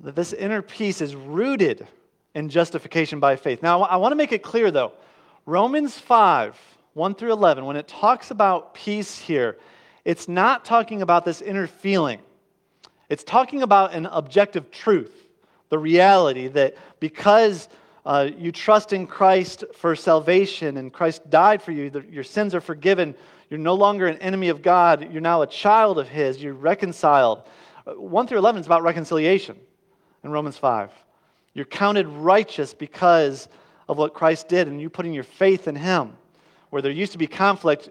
that 0.00 0.14
this 0.14 0.32
inner 0.32 0.62
peace 0.62 1.00
is 1.00 1.14
rooted 1.14 1.86
in 2.36 2.50
justification 2.50 3.18
by 3.18 3.34
faith. 3.34 3.62
Now, 3.62 3.82
I 3.82 3.96
want 3.96 4.12
to 4.12 4.16
make 4.16 4.30
it 4.30 4.42
clear, 4.42 4.70
though 4.70 4.92
Romans 5.46 5.98
5, 5.98 6.54
1 6.92 7.14
through 7.14 7.32
11, 7.32 7.64
when 7.64 7.76
it 7.76 7.88
talks 7.88 8.30
about 8.30 8.74
peace 8.74 9.18
here, 9.18 9.56
it's 10.04 10.28
not 10.28 10.62
talking 10.62 11.00
about 11.00 11.24
this 11.24 11.40
inner 11.40 11.66
feeling. 11.66 12.20
It's 13.08 13.24
talking 13.24 13.62
about 13.62 13.94
an 13.94 14.04
objective 14.04 14.70
truth, 14.70 15.14
the 15.70 15.78
reality 15.78 16.48
that 16.48 16.76
because 17.00 17.70
uh, 18.04 18.28
you 18.36 18.52
trust 18.52 18.92
in 18.92 19.06
Christ 19.06 19.64
for 19.74 19.96
salvation 19.96 20.76
and 20.76 20.92
Christ 20.92 21.28
died 21.30 21.62
for 21.62 21.72
you, 21.72 21.90
your 22.10 22.22
sins 22.22 22.54
are 22.54 22.60
forgiven, 22.60 23.14
you're 23.48 23.58
no 23.58 23.74
longer 23.74 24.08
an 24.08 24.18
enemy 24.18 24.50
of 24.50 24.60
God, 24.60 25.10
you're 25.10 25.22
now 25.22 25.40
a 25.40 25.46
child 25.46 25.98
of 25.98 26.06
His, 26.06 26.42
you're 26.42 26.52
reconciled. 26.52 27.44
Uh, 27.86 27.92
1 27.92 28.26
through 28.26 28.38
11 28.38 28.60
is 28.60 28.66
about 28.66 28.82
reconciliation 28.82 29.56
in 30.22 30.30
Romans 30.30 30.58
5. 30.58 30.90
You're 31.56 31.64
counted 31.64 32.06
righteous 32.06 32.74
because 32.74 33.48
of 33.88 33.96
what 33.96 34.12
Christ 34.12 34.46
did 34.46 34.68
and 34.68 34.78
you 34.78 34.90
putting 34.90 35.14
your 35.14 35.24
faith 35.24 35.66
in 35.66 35.74
Him. 35.74 36.12
Where 36.68 36.82
there 36.82 36.92
used 36.92 37.12
to 37.12 37.18
be 37.18 37.26
conflict 37.26 37.88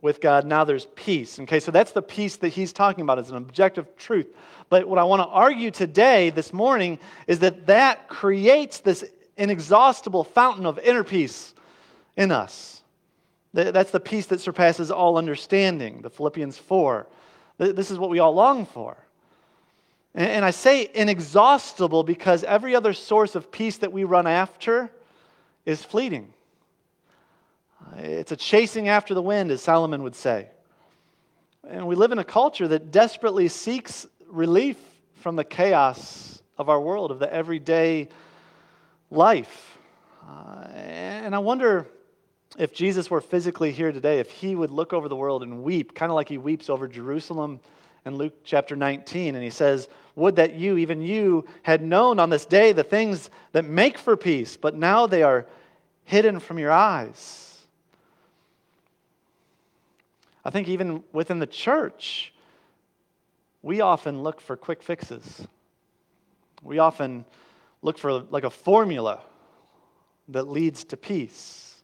with 0.00 0.20
God, 0.20 0.46
now 0.46 0.62
there's 0.62 0.86
peace. 0.94 1.40
Okay, 1.40 1.58
so 1.58 1.72
that's 1.72 1.90
the 1.90 2.00
peace 2.00 2.36
that 2.36 2.50
He's 2.50 2.72
talking 2.72 3.02
about 3.02 3.18
as 3.18 3.28
an 3.28 3.36
objective 3.36 3.96
truth. 3.96 4.28
But 4.68 4.86
what 4.86 5.00
I 5.00 5.04
want 5.04 5.20
to 5.20 5.26
argue 5.26 5.72
today, 5.72 6.30
this 6.30 6.52
morning, 6.52 7.00
is 7.26 7.40
that 7.40 7.66
that 7.66 8.06
creates 8.06 8.78
this 8.78 9.04
inexhaustible 9.36 10.22
fountain 10.22 10.64
of 10.64 10.78
inner 10.78 11.02
peace 11.02 11.54
in 12.16 12.30
us. 12.30 12.82
That's 13.52 13.90
the 13.90 13.98
peace 13.98 14.26
that 14.26 14.40
surpasses 14.40 14.92
all 14.92 15.18
understanding, 15.18 16.02
the 16.02 16.10
Philippians 16.10 16.56
4. 16.56 17.08
This 17.58 17.90
is 17.90 17.98
what 17.98 18.10
we 18.10 18.20
all 18.20 18.32
long 18.32 18.64
for. 18.64 18.96
And 20.14 20.44
I 20.44 20.50
say 20.50 20.90
inexhaustible 20.92 22.04
because 22.04 22.44
every 22.44 22.74
other 22.74 22.92
source 22.92 23.34
of 23.34 23.50
peace 23.50 23.78
that 23.78 23.92
we 23.92 24.04
run 24.04 24.26
after 24.26 24.90
is 25.64 25.82
fleeting. 25.82 26.34
It's 27.96 28.32
a 28.32 28.36
chasing 28.36 28.88
after 28.88 29.14
the 29.14 29.22
wind, 29.22 29.50
as 29.50 29.62
Solomon 29.62 30.02
would 30.02 30.14
say. 30.14 30.48
And 31.68 31.86
we 31.86 31.94
live 31.94 32.12
in 32.12 32.18
a 32.18 32.24
culture 32.24 32.68
that 32.68 32.90
desperately 32.90 33.48
seeks 33.48 34.06
relief 34.28 34.76
from 35.16 35.36
the 35.36 35.44
chaos 35.44 36.42
of 36.58 36.68
our 36.68 36.80
world, 36.80 37.10
of 37.10 37.18
the 37.18 37.32
everyday 37.32 38.08
life. 39.10 39.78
Uh, 40.28 40.66
and 40.74 41.34
I 41.34 41.38
wonder 41.38 41.86
if 42.58 42.74
Jesus 42.74 43.10
were 43.10 43.20
physically 43.20 43.72
here 43.72 43.92
today, 43.92 44.18
if 44.18 44.30
he 44.30 44.54
would 44.54 44.70
look 44.70 44.92
over 44.92 45.08
the 45.08 45.16
world 45.16 45.42
and 45.42 45.62
weep, 45.62 45.94
kind 45.94 46.10
of 46.10 46.16
like 46.16 46.28
he 46.28 46.38
weeps 46.38 46.68
over 46.68 46.86
Jerusalem 46.86 47.60
in 48.04 48.16
Luke 48.16 48.34
chapter 48.44 48.76
19. 48.76 49.34
And 49.34 49.42
he 49.42 49.50
says, 49.50 49.88
Would 50.14 50.36
that 50.36 50.54
you, 50.54 50.76
even 50.76 51.00
you, 51.02 51.46
had 51.62 51.82
known 51.82 52.18
on 52.18 52.30
this 52.30 52.44
day 52.44 52.72
the 52.72 52.84
things 52.84 53.30
that 53.52 53.64
make 53.64 53.96
for 53.96 54.16
peace, 54.16 54.56
but 54.56 54.74
now 54.74 55.06
they 55.06 55.22
are 55.22 55.46
hidden 56.04 56.38
from 56.38 56.58
your 56.58 56.70
eyes. 56.70 57.48
I 60.44 60.50
think 60.50 60.68
even 60.68 61.02
within 61.12 61.38
the 61.38 61.46
church, 61.46 62.32
we 63.62 63.80
often 63.80 64.22
look 64.22 64.40
for 64.40 64.56
quick 64.56 64.82
fixes. 64.82 65.46
We 66.62 66.78
often 66.78 67.24
look 67.80 67.96
for 67.98 68.20
like 68.30 68.44
a 68.44 68.50
formula 68.50 69.20
that 70.28 70.44
leads 70.44 70.84
to 70.84 70.96
peace. 70.96 71.74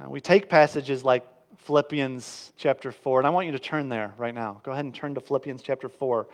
Uh, 0.00 0.08
we 0.08 0.20
take 0.20 0.48
passages 0.48 1.04
like 1.04 1.26
Philippians 1.58 2.52
chapter 2.56 2.92
4, 2.92 3.20
and 3.20 3.26
I 3.26 3.30
want 3.30 3.46
you 3.46 3.52
to 3.52 3.58
turn 3.58 3.88
there 3.88 4.14
right 4.16 4.34
now. 4.34 4.60
Go 4.62 4.72
ahead 4.72 4.84
and 4.84 4.94
turn 4.94 5.14
to 5.14 5.20
Philippians 5.20 5.62
chapter 5.62 5.88
4, 5.88 6.26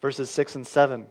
verses 0.00 0.30
6 0.30 0.56
and 0.56 0.66
7. 0.66 1.06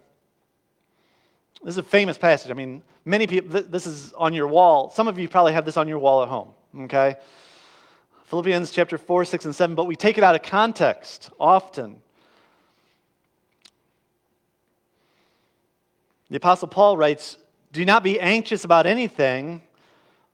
This 1.64 1.74
is 1.74 1.78
a 1.78 1.84
famous 1.84 2.18
passage. 2.18 2.52
I 2.52 2.54
mean, 2.54 2.84
many 3.06 3.28
people, 3.28 3.62
this 3.64 3.88
is 3.88 4.14
on 4.14 4.34
your 4.34 4.48
wall. 4.48 4.92
Some 4.92 5.08
of 5.08 5.18
you 5.18 5.28
probably 5.28 5.54
have 5.54 5.66
this 5.66 5.78
on 5.78 5.88
your 5.88 6.00
wall 6.00 6.24
at 6.24 6.30
home, 6.30 6.50
okay? 6.82 7.16
Philippians 8.26 8.72
chapter 8.72 8.98
4, 8.98 9.26
6, 9.26 9.46
and 9.46 9.56
7, 9.56 9.76
but 9.76 9.86
we 9.86 9.96
take 9.96 10.18
it 10.18 10.24
out 10.24 10.36
of 10.36 10.44
context 10.44 11.30
often. 11.40 12.02
The 16.30 16.38
Apostle 16.38 16.68
Paul 16.68 16.98
writes, 16.98 17.38
Do 17.72 17.86
not 17.86 18.04
be 18.04 18.20
anxious 18.20 18.64
about 18.64 18.86
anything, 18.86 19.62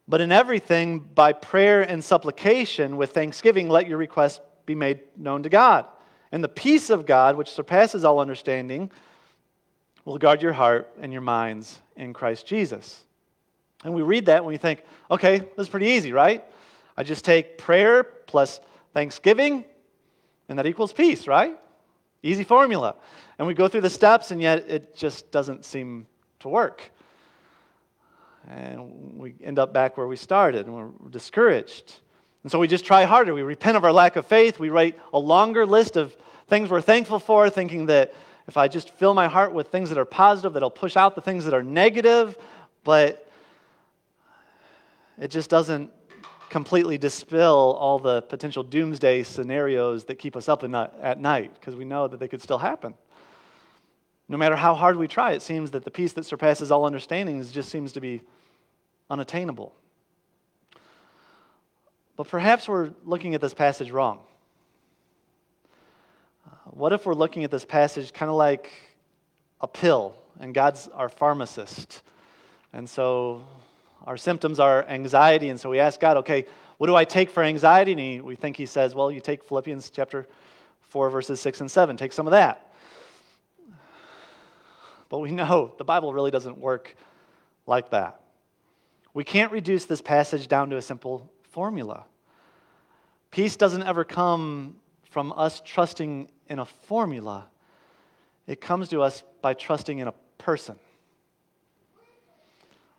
but 0.08 0.22
in 0.22 0.32
everything, 0.32 1.00
by 1.00 1.34
prayer 1.34 1.82
and 1.82 2.04
supplication, 2.04 2.98
with 2.98 3.12
thanksgiving, 3.12 3.70
let 3.70 3.88
your 3.88 3.98
requests 3.98 4.40
be 4.66 4.76
made 4.76 5.02
known 5.18 5.44
to 5.44 5.50
God. 5.50 5.86
And 6.32 6.44
the 6.44 6.50
peace 6.50 6.90
of 6.90 7.06
God, 7.06 7.36
which 7.36 7.50
surpasses 7.50 8.04
all 8.04 8.20
understanding, 8.20 8.92
will 10.06 10.18
guard 10.18 10.42
your 10.42 10.54
heart 10.54 10.92
and 11.02 11.12
your 11.12 11.22
minds 11.22 11.80
in 11.96 12.14
Christ 12.14 12.46
Jesus. 12.46 13.04
And 13.84 13.94
we 13.94 14.02
read 14.02 14.28
that 14.28 14.38
and 14.38 14.46
we 14.46 14.58
think, 14.58 14.84
okay, 15.10 15.40
this 15.40 15.66
is 15.66 15.70
pretty 15.70 15.88
easy, 15.88 16.14
right? 16.14 16.44
I 16.98 17.04
just 17.04 17.26
take 17.26 17.58
prayer 17.58 18.04
plus 18.04 18.60
thanksgiving, 18.94 19.66
and 20.50 20.60
that 20.60 20.66
equals 20.66 20.94
peace, 20.94 21.28
right? 21.28 21.58
Easy 22.24 22.44
formula. 22.44 22.96
And 23.40 23.48
we 23.48 23.54
go 23.54 23.68
through 23.68 23.82
the 23.82 23.90
steps, 23.90 24.32
and 24.32 24.42
yet 24.42 24.70
it 24.70 24.96
just 24.96 25.32
doesn't 25.32 25.66
seem 25.66 26.06
to 26.42 26.50
work. 26.50 26.92
And 28.50 29.18
we 29.18 29.34
end 29.44 29.60
up 29.60 29.74
back 29.74 29.98
where 29.98 30.08
we 30.08 30.16
started, 30.16 30.68
and 30.68 30.76
we're 30.76 31.10
discouraged. 31.10 31.94
And 32.44 32.52
so 32.52 32.60
we 32.60 32.68
just 32.68 32.86
try 32.86 33.04
harder. 33.04 33.34
We 33.34 33.44
repent 33.44 33.78
of 33.78 33.84
our 33.84 33.92
lack 33.92 34.16
of 34.16 34.26
faith. 34.26 34.60
We 34.60 34.70
write 34.70 35.00
a 35.14 35.20
longer 35.20 35.66
list 35.66 35.96
of 35.96 36.16
things 36.48 36.70
we're 36.70 36.82
thankful 36.82 37.20
for, 37.20 37.50
thinking 37.50 37.86
that 37.88 38.14
if 38.48 38.58
I 38.58 38.68
just 38.68 38.90
fill 38.96 39.14
my 39.14 39.28
heart 39.28 39.54
with 39.54 39.68
things 39.68 39.90
that 39.90 39.98
are 39.98 40.06
positive, 40.06 40.54
that'll 40.54 40.72
push 40.72 40.98
out 40.98 41.16
the 41.16 41.22
things 41.22 41.46
that 41.46 41.54
are 41.54 41.64
negative. 41.64 42.36
But 42.84 43.32
it 45.20 45.30
just 45.30 45.50
doesn't 45.50 45.92
completely 46.50 46.98
dispel 46.98 47.78
all 47.80 48.00
the 48.00 48.24
potential 48.24 48.64
doomsday 48.64 49.24
scenarios 49.24 50.04
that 50.06 50.16
keep 50.16 50.36
us 50.36 50.50
up 50.50 50.64
at 50.64 51.20
night 51.20 51.54
because 51.54 51.76
we 51.76 51.86
know 51.86 52.08
that 52.08 52.20
they 52.20 52.28
could 52.28 52.42
still 52.42 52.58
happen. 52.58 52.94
No 54.28 54.38
matter 54.38 54.56
how 54.56 54.74
hard 54.74 54.98
we 54.98 55.08
try, 55.08 55.32
it 55.32 55.42
seems 55.42 55.72
that 55.72 55.86
the 55.86 55.92
peace 55.92 56.14
that 56.14 56.26
surpasses 56.26 56.72
all 56.72 56.86
understanding 56.86 57.46
just 57.52 57.70
seems 57.70 57.94
to 57.94 58.02
be 58.02 58.22
unattainable. 59.10 59.74
But 62.16 62.28
perhaps 62.28 62.68
we're 62.68 62.92
looking 63.06 63.36
at 63.36 63.42
this 63.42 63.54
passage 63.54 63.92
wrong. 63.92 64.20
Uh, 66.46 66.56
what 66.72 66.94
if 66.94 67.06
we're 67.06 67.14
looking 67.14 67.44
at 67.44 67.52
this 67.52 67.66
passage 67.66 68.14
kind 68.14 68.30
of 68.30 68.36
like 68.36 68.72
a 69.62 69.68
pill 69.68 70.16
and 70.40 70.54
God's 70.54 70.88
our 70.94 71.10
pharmacist? 71.10 72.02
And 72.74 72.90
so 72.90 73.44
our 74.06 74.18
symptoms 74.18 74.60
are 74.60 74.86
anxiety, 74.88 75.50
and 75.50 75.60
so 75.60 75.70
we 75.70 75.80
ask 75.80 76.00
God, 76.00 76.18
okay, 76.18 76.46
what 76.78 76.88
do 76.88 76.96
I 76.96 77.06
take 77.06 77.30
for 77.30 77.44
anxiety? 77.44 77.92
And 77.92 78.00
he, 78.00 78.22
we 78.22 78.36
think 78.36 78.58
he 78.58 78.66
says, 78.66 78.96
well, 78.96 79.12
you 79.12 79.20
take 79.20 79.44
Philippians 79.44 79.92
chapter 79.92 80.28
4, 80.90 81.10
verses 81.10 81.40
6 81.40 81.62
and 81.62 81.72
7. 81.72 81.96
Take 81.96 82.12
some 82.12 82.28
of 82.28 82.32
that. 82.32 82.74
But 85.10 85.20
we 85.20 85.32
know 85.32 85.74
the 85.78 85.84
Bible 85.84 86.14
really 86.14 86.32
doesn't 86.32 86.58
work 86.58 86.96
like 87.68 87.92
that. 87.92 88.20
We 89.14 89.24
can't 89.24 89.52
reduce 89.52 89.86
this 89.86 90.02
passage 90.02 90.48
down 90.48 90.70
to 90.70 90.78
a 90.78 90.82
simple 90.82 91.30
formula. 91.52 92.06
Peace 93.30 93.56
doesn't 93.56 93.84
ever 93.84 94.04
come 94.04 94.76
from 95.10 95.34
us 95.36 95.62
trusting 95.66 96.30
in 96.50 96.60
a 96.60 96.66
formula, 96.66 97.46
it 98.48 98.60
comes 98.60 98.90
to 98.90 99.02
us 99.02 99.24
by 99.42 99.54
trusting 99.54 100.00
in 100.00 100.08
a 100.08 100.14
person. 100.38 100.76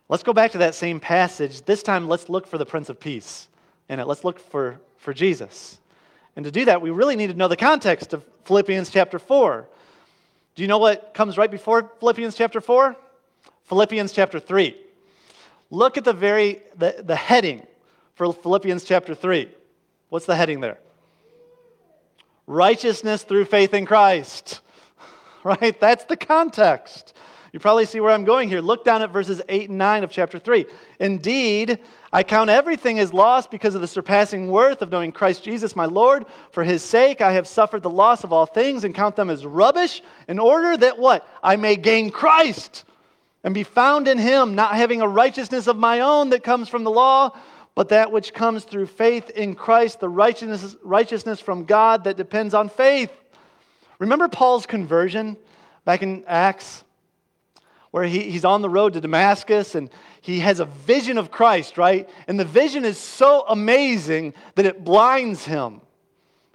Let's 0.09 0.23
go 0.23 0.33
back 0.33 0.51
to 0.51 0.59
that 0.59 0.75
same 0.75 0.99
passage. 0.99 1.63
This 1.63 1.81
time, 1.81 2.07
let's 2.07 2.29
look 2.29 2.47
for 2.47 2.57
the 2.57 2.65
Prince 2.65 2.89
of 2.89 2.99
Peace 2.99 3.47
in 3.89 3.99
it. 3.99 4.07
Let's 4.07 4.23
look 4.23 4.39
for, 4.39 4.79
for 4.97 5.13
Jesus. 5.13 5.77
And 6.35 6.45
to 6.45 6.51
do 6.51 6.65
that, 6.65 6.81
we 6.81 6.89
really 6.89 7.15
need 7.15 7.27
to 7.27 7.33
know 7.33 7.47
the 7.47 7.57
context 7.57 8.13
of 8.13 8.23
Philippians 8.45 8.89
chapter 8.89 9.19
4. 9.19 9.67
Do 10.55 10.61
you 10.61 10.67
know 10.67 10.77
what 10.77 11.13
comes 11.13 11.37
right 11.37 11.49
before 11.49 11.91
Philippians 11.99 12.35
chapter 12.35 12.61
4? 12.61 12.95
Philippians 13.65 14.11
chapter 14.11 14.39
3. 14.39 14.75
Look 15.71 15.97
at 15.97 16.03
the 16.03 16.13
very 16.13 16.61
the, 16.77 17.03
the 17.03 17.15
heading 17.15 17.65
for 18.15 18.31
Philippians 18.33 18.83
chapter 18.83 19.15
3. 19.15 19.49
What's 20.09 20.25
the 20.25 20.35
heading 20.35 20.59
there? 20.59 20.79
Righteousness 22.45 23.23
through 23.23 23.45
faith 23.45 23.73
in 23.73 23.85
Christ. 23.85 24.61
Right? 25.45 25.77
That's 25.77 26.05
the 26.05 26.15
context. 26.15 27.13
You 27.51 27.59
probably 27.59 27.85
see 27.85 27.99
where 27.99 28.11
I'm 28.11 28.23
going 28.23 28.47
here. 28.47 28.61
Look 28.61 28.85
down 28.85 29.01
at 29.01 29.11
verses 29.11 29.41
8 29.49 29.67
and 29.67 29.77
9 29.77 30.05
of 30.05 30.09
chapter 30.09 30.39
3. 30.39 30.65
Indeed, 31.01 31.79
I 32.13 32.23
count 32.23 32.49
everything 32.49 32.97
as 32.97 33.13
lost 33.13 33.51
because 33.51 33.75
of 33.75 33.81
the 33.81 33.87
surpassing 33.89 34.47
worth 34.47 34.81
of 34.81 34.89
knowing 34.89 35.11
Christ 35.11 35.43
Jesus 35.43 35.75
my 35.75 35.85
Lord. 35.85 36.25
For 36.51 36.63
his 36.63 36.81
sake 36.81 37.19
I 37.19 37.33
have 37.33 37.45
suffered 37.45 37.83
the 37.83 37.89
loss 37.89 38.23
of 38.23 38.31
all 38.31 38.45
things 38.45 38.85
and 38.85 38.95
count 38.95 39.17
them 39.17 39.29
as 39.29 39.45
rubbish 39.45 40.01
in 40.29 40.39
order 40.39 40.77
that 40.77 40.97
what? 40.97 41.27
I 41.43 41.57
may 41.57 41.75
gain 41.75 42.09
Christ 42.09 42.85
and 43.43 43.53
be 43.53 43.63
found 43.63 44.07
in 44.07 44.17
him, 44.17 44.55
not 44.55 44.75
having 44.75 45.01
a 45.01 45.07
righteousness 45.07 45.67
of 45.67 45.75
my 45.77 45.99
own 45.99 46.29
that 46.29 46.43
comes 46.43 46.69
from 46.69 46.85
the 46.85 46.91
law, 46.91 47.37
but 47.75 47.89
that 47.89 48.11
which 48.11 48.33
comes 48.33 48.63
through 48.63 48.87
faith 48.87 49.29
in 49.31 49.55
Christ, 49.55 49.99
the 49.99 50.09
righteousness, 50.09 50.75
righteousness 50.83 51.39
from 51.39 51.65
God 51.65 52.03
that 52.03 52.17
depends 52.17 52.53
on 52.53 52.69
faith. 52.69 53.11
Remember 53.99 54.27
Paul's 54.27 54.65
conversion 54.65 55.37
back 55.85 56.03
in 56.03 56.23
Acts? 56.27 56.83
where 57.93 58.05
he, 58.05 58.31
he's 58.31 58.43
on 58.43 58.63
the 58.63 58.69
road 58.69 58.93
to 58.93 58.99
Damascus 58.99 59.75
and 59.75 59.87
he 60.19 60.39
has 60.39 60.59
a 60.59 60.65
vision 60.65 61.19
of 61.19 61.29
Christ, 61.29 61.77
right? 61.77 62.09
And 62.27 62.39
the 62.39 62.45
vision 62.45 62.85
is 62.85 62.97
so 62.97 63.45
amazing 63.47 64.33
that 64.55 64.65
it 64.65 64.83
blinds 64.83 65.45
him. 65.45 65.79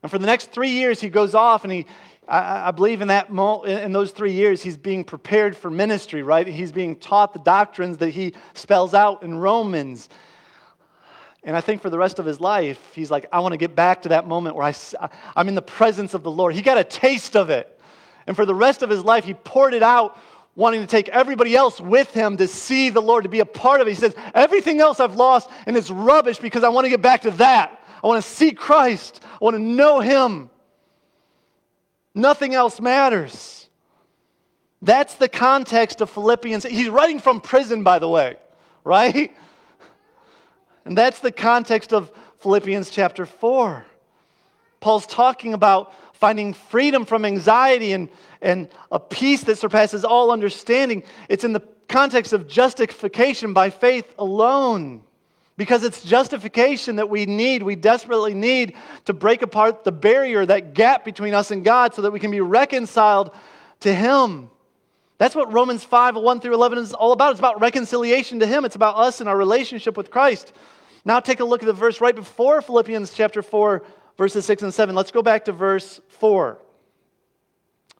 And 0.02 0.10
for 0.10 0.18
the 0.18 0.26
next 0.26 0.50
three 0.50 0.70
years, 0.70 1.00
he 1.00 1.08
goes 1.08 1.36
off 1.36 1.62
and 1.62 1.72
he, 1.72 1.86
I, 2.26 2.72
believe 2.72 3.02
in 3.02 3.08
that 3.08 3.28
in 3.28 3.92
those 3.92 4.10
three 4.10 4.32
years, 4.32 4.64
he's 4.64 4.76
being 4.76 5.04
prepared 5.04 5.56
for 5.56 5.70
ministry, 5.70 6.24
right? 6.24 6.44
He's 6.44 6.72
being 6.72 6.96
taught 6.96 7.32
the 7.32 7.38
doctrines 7.38 7.98
that 7.98 8.10
he 8.10 8.34
spells 8.54 8.92
out 8.92 9.22
in 9.22 9.38
Romans. 9.38 10.08
And 11.48 11.56
I 11.56 11.62
think 11.62 11.80
for 11.80 11.88
the 11.88 11.96
rest 11.96 12.18
of 12.18 12.26
his 12.26 12.42
life, 12.42 12.78
he's 12.94 13.10
like, 13.10 13.26
I 13.32 13.40
want 13.40 13.54
to 13.54 13.56
get 13.56 13.74
back 13.74 14.02
to 14.02 14.10
that 14.10 14.28
moment 14.28 14.54
where 14.54 14.66
I, 14.66 14.74
I'm 15.34 15.48
in 15.48 15.54
the 15.54 15.62
presence 15.62 16.12
of 16.12 16.22
the 16.22 16.30
Lord. 16.30 16.54
He 16.54 16.60
got 16.60 16.76
a 16.76 16.84
taste 16.84 17.36
of 17.36 17.48
it. 17.48 17.80
And 18.26 18.36
for 18.36 18.44
the 18.44 18.54
rest 18.54 18.82
of 18.82 18.90
his 18.90 19.02
life, 19.02 19.24
he 19.24 19.32
poured 19.32 19.72
it 19.72 19.82
out 19.82 20.20
wanting 20.56 20.82
to 20.82 20.86
take 20.86 21.08
everybody 21.08 21.56
else 21.56 21.80
with 21.80 22.12
him 22.12 22.36
to 22.36 22.46
see 22.46 22.90
the 22.90 23.00
Lord, 23.00 23.22
to 23.22 23.30
be 23.30 23.40
a 23.40 23.46
part 23.46 23.80
of 23.80 23.86
it. 23.86 23.92
He 23.92 23.96
says, 23.96 24.14
Everything 24.34 24.82
else 24.82 25.00
I've 25.00 25.14
lost 25.14 25.48
and 25.64 25.74
it's 25.74 25.90
rubbish 25.90 26.36
because 26.36 26.64
I 26.64 26.68
want 26.68 26.84
to 26.84 26.90
get 26.90 27.00
back 27.00 27.22
to 27.22 27.30
that. 27.30 27.82
I 28.04 28.06
want 28.06 28.22
to 28.22 28.30
see 28.30 28.52
Christ. 28.52 29.18
I 29.24 29.38
want 29.40 29.56
to 29.56 29.62
know 29.62 30.00
him. 30.00 30.50
Nothing 32.14 32.54
else 32.54 32.78
matters. 32.78 33.70
That's 34.82 35.14
the 35.14 35.30
context 35.30 36.02
of 36.02 36.10
Philippians. 36.10 36.64
He's 36.64 36.90
writing 36.90 37.20
from 37.20 37.40
prison, 37.40 37.84
by 37.84 38.00
the 38.00 38.08
way, 38.08 38.36
right? 38.84 39.34
And 40.88 40.96
that's 40.96 41.20
the 41.20 41.30
context 41.30 41.92
of 41.92 42.10
Philippians 42.38 42.88
chapter 42.88 43.26
4. 43.26 43.84
Paul's 44.80 45.06
talking 45.06 45.52
about 45.52 45.92
finding 46.14 46.54
freedom 46.54 47.04
from 47.04 47.26
anxiety 47.26 47.92
and, 47.92 48.08
and 48.40 48.70
a 48.90 48.98
peace 48.98 49.42
that 49.44 49.58
surpasses 49.58 50.02
all 50.02 50.30
understanding. 50.30 51.02
It's 51.28 51.44
in 51.44 51.52
the 51.52 51.60
context 51.90 52.32
of 52.32 52.48
justification 52.48 53.52
by 53.52 53.68
faith 53.68 54.06
alone. 54.18 55.02
because 55.58 55.84
it's 55.84 56.02
justification 56.02 56.96
that 56.96 57.10
we 57.10 57.26
need. 57.26 57.62
We 57.62 57.76
desperately 57.76 58.32
need 58.32 58.74
to 59.04 59.12
break 59.12 59.42
apart 59.42 59.84
the 59.84 59.92
barrier, 59.92 60.46
that 60.46 60.72
gap 60.72 61.04
between 61.04 61.34
us 61.34 61.50
and 61.50 61.62
God, 61.62 61.92
so 61.92 62.00
that 62.00 62.12
we 62.12 62.20
can 62.20 62.30
be 62.30 62.40
reconciled 62.40 63.30
to 63.80 63.94
Him. 63.94 64.48
That's 65.18 65.34
what 65.34 65.52
Romans 65.52 65.84
5 65.84 66.16
1 66.16 66.40
through 66.40 66.54
11 66.54 66.78
is 66.78 66.94
all 66.94 67.12
about. 67.12 67.32
It's 67.32 67.40
about 67.40 67.60
reconciliation 67.60 68.40
to 68.40 68.46
Him, 68.46 68.64
it's 68.64 68.76
about 68.76 68.96
us 68.96 69.20
and 69.20 69.28
our 69.28 69.36
relationship 69.36 69.94
with 69.94 70.10
Christ. 70.10 70.54
Now 71.04 71.20
take 71.20 71.40
a 71.40 71.44
look 71.44 71.62
at 71.62 71.66
the 71.66 71.72
verse 71.72 72.00
right 72.00 72.14
before 72.14 72.60
Philippians 72.60 73.12
chapter 73.12 73.42
4, 73.42 73.82
verses 74.16 74.44
6 74.46 74.62
and 74.62 74.74
7. 74.74 74.94
Let's 74.94 75.10
go 75.10 75.22
back 75.22 75.44
to 75.46 75.52
verse 75.52 76.00
4. 76.08 76.58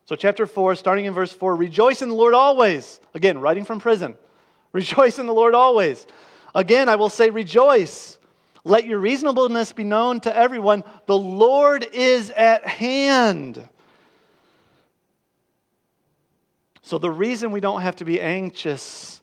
So, 0.09 0.17
chapter 0.17 0.47
4, 0.47 0.75
starting 0.75 1.05
in 1.05 1.13
verse 1.13 1.33
4 1.33 1.55
Rejoice 1.55 2.01
in 2.01 2.09
the 2.09 2.15
Lord 2.15 2.33
always. 2.33 2.99
Again, 3.15 3.39
writing 3.39 3.67
from 3.67 3.79
prison. 3.79 4.17
Rejoice 4.73 5.19
in 5.19 5.27
the 5.27 5.35
Lord 5.35 5.55
always. 5.55 6.07
Again, 6.55 6.89
I 6.89 6.97
will 6.97 7.11
say, 7.11 7.29
Rejoice. 7.29 8.17
Let 8.65 8.87
your 8.87 8.99
reasonableness 8.99 9.73
be 9.73 9.85
known 9.85 10.21
to 10.21 10.35
everyone. 10.35 10.83
The 11.07 11.17
Lord 11.17 11.87
is 11.93 12.31
at 12.31 12.67
hand. 12.67 13.69
So, 16.83 16.97
the 16.97 17.11
reason 17.11 17.53
we 17.53 17.61
don't 17.61 17.83
have 17.83 17.97
to 17.97 18.07
be 18.07 18.19
anxious 18.19 19.21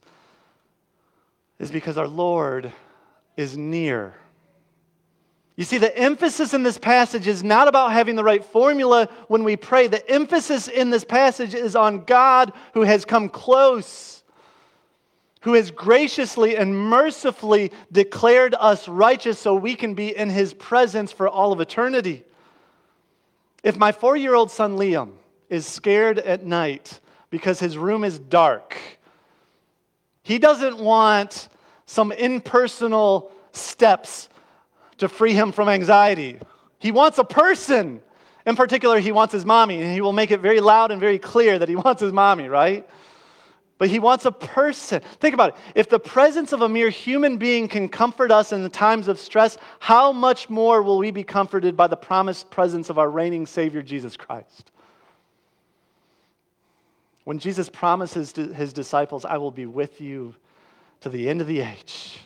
is 1.57 1.71
because 1.71 1.97
our 1.97 2.07
Lord 2.07 2.71
is 3.37 3.57
near. 3.57 4.15
You 5.55 5.63
see, 5.63 5.77
the 5.77 5.97
emphasis 5.97 6.53
in 6.53 6.63
this 6.63 6.77
passage 6.77 7.27
is 7.27 7.43
not 7.43 7.67
about 7.67 7.93
having 7.93 8.15
the 8.15 8.23
right 8.23 8.43
formula 8.43 9.07
when 9.27 9.43
we 9.45 9.55
pray. 9.55 9.87
The 9.87 10.07
emphasis 10.09 10.67
in 10.67 10.89
this 10.89 11.05
passage 11.05 11.53
is 11.53 11.75
on 11.75 12.03
God 12.03 12.51
who 12.73 12.81
has 12.81 13.05
come 13.05 13.29
close, 13.29 14.23
who 15.41 15.53
has 15.53 15.71
graciously 15.71 16.57
and 16.57 16.77
mercifully 16.77 17.71
declared 17.89 18.53
us 18.59 18.89
righteous 18.89 19.39
so 19.39 19.55
we 19.55 19.75
can 19.75 19.93
be 19.93 20.15
in 20.15 20.29
his 20.29 20.53
presence 20.53 21.13
for 21.13 21.29
all 21.29 21.53
of 21.53 21.61
eternity. 21.61 22.25
If 23.63 23.77
my 23.77 23.93
four 23.93 24.17
year 24.17 24.35
old 24.35 24.51
son 24.51 24.77
Liam 24.77 25.13
is 25.49 25.65
scared 25.65 26.19
at 26.19 26.45
night 26.45 26.99
because 27.29 27.61
his 27.61 27.77
room 27.77 28.03
is 28.03 28.19
dark, 28.19 28.77
he 30.21 30.37
doesn't 30.37 30.79
want 30.79 31.47
some 31.85 32.11
impersonal 32.11 33.31
steps 33.51 34.29
to 34.97 35.07
free 35.09 35.33
him 35.33 35.51
from 35.51 35.69
anxiety. 35.69 36.39
He 36.79 36.91
wants 36.91 37.17
a 37.17 37.23
person. 37.23 38.01
In 38.45 38.55
particular, 38.55 38.99
he 38.99 39.11
wants 39.11 39.33
his 39.33 39.45
mommy, 39.45 39.81
and 39.81 39.93
he 39.93 40.01
will 40.01 40.13
make 40.13 40.31
it 40.31 40.39
very 40.39 40.59
loud 40.59 40.91
and 40.91 40.99
very 40.99 41.19
clear 41.19 41.59
that 41.59 41.69
he 41.69 41.75
wants 41.85 42.01
his 42.01 42.11
mommy, 42.11 42.47
right? 42.47 42.87
But 43.77 43.89
he 43.89 43.99
wants 43.99 44.25
a 44.25 44.31
person. 44.31 45.01
Think 45.19 45.33
about 45.33 45.49
it. 45.49 45.55
If 45.75 45.89
the 45.89 45.99
presence 45.99 46.53
of 46.53 46.61
a 46.61 46.69
mere 46.69 46.89
human 46.89 47.37
being 47.37 47.67
can 47.67 47.89
comfort 47.89 48.31
us 48.31 48.53
in 48.53 48.63
the 48.63 48.69
times 48.69 49.09
of 49.09 49.19
stress, 49.19 49.57
how 49.79 50.13
much 50.13 50.49
more 50.49 50.81
will 50.81 50.97
we 50.97 51.11
be 51.11 51.23
comforted 51.23 51.75
by 51.75 51.87
the 51.87 51.97
promised 51.97 52.49
presence 52.49 52.89
of 52.89 52.97
our 52.97 53.09
reigning 53.09 53.45
Savior, 53.45 53.81
Jesus 53.81 54.15
Christ? 54.15 54.71
When 57.25 57.39
Jesus 57.39 57.67
promises 57.67 58.31
to 58.33 58.53
his 58.53 58.71
disciples, 58.71 59.25
I 59.25 59.37
will 59.37 59.51
be 59.51 59.65
with 59.65 59.99
you 59.99 60.35
to 61.01 61.09
the 61.09 61.29
end 61.29 61.41
of 61.41 61.47
the 61.47 61.61
age, 61.61 62.19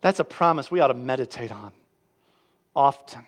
that's 0.00 0.20
a 0.20 0.24
promise 0.24 0.70
we 0.70 0.80
ought 0.80 0.88
to 0.88 0.94
meditate 0.94 1.50
on 1.50 1.72
often. 2.74 3.24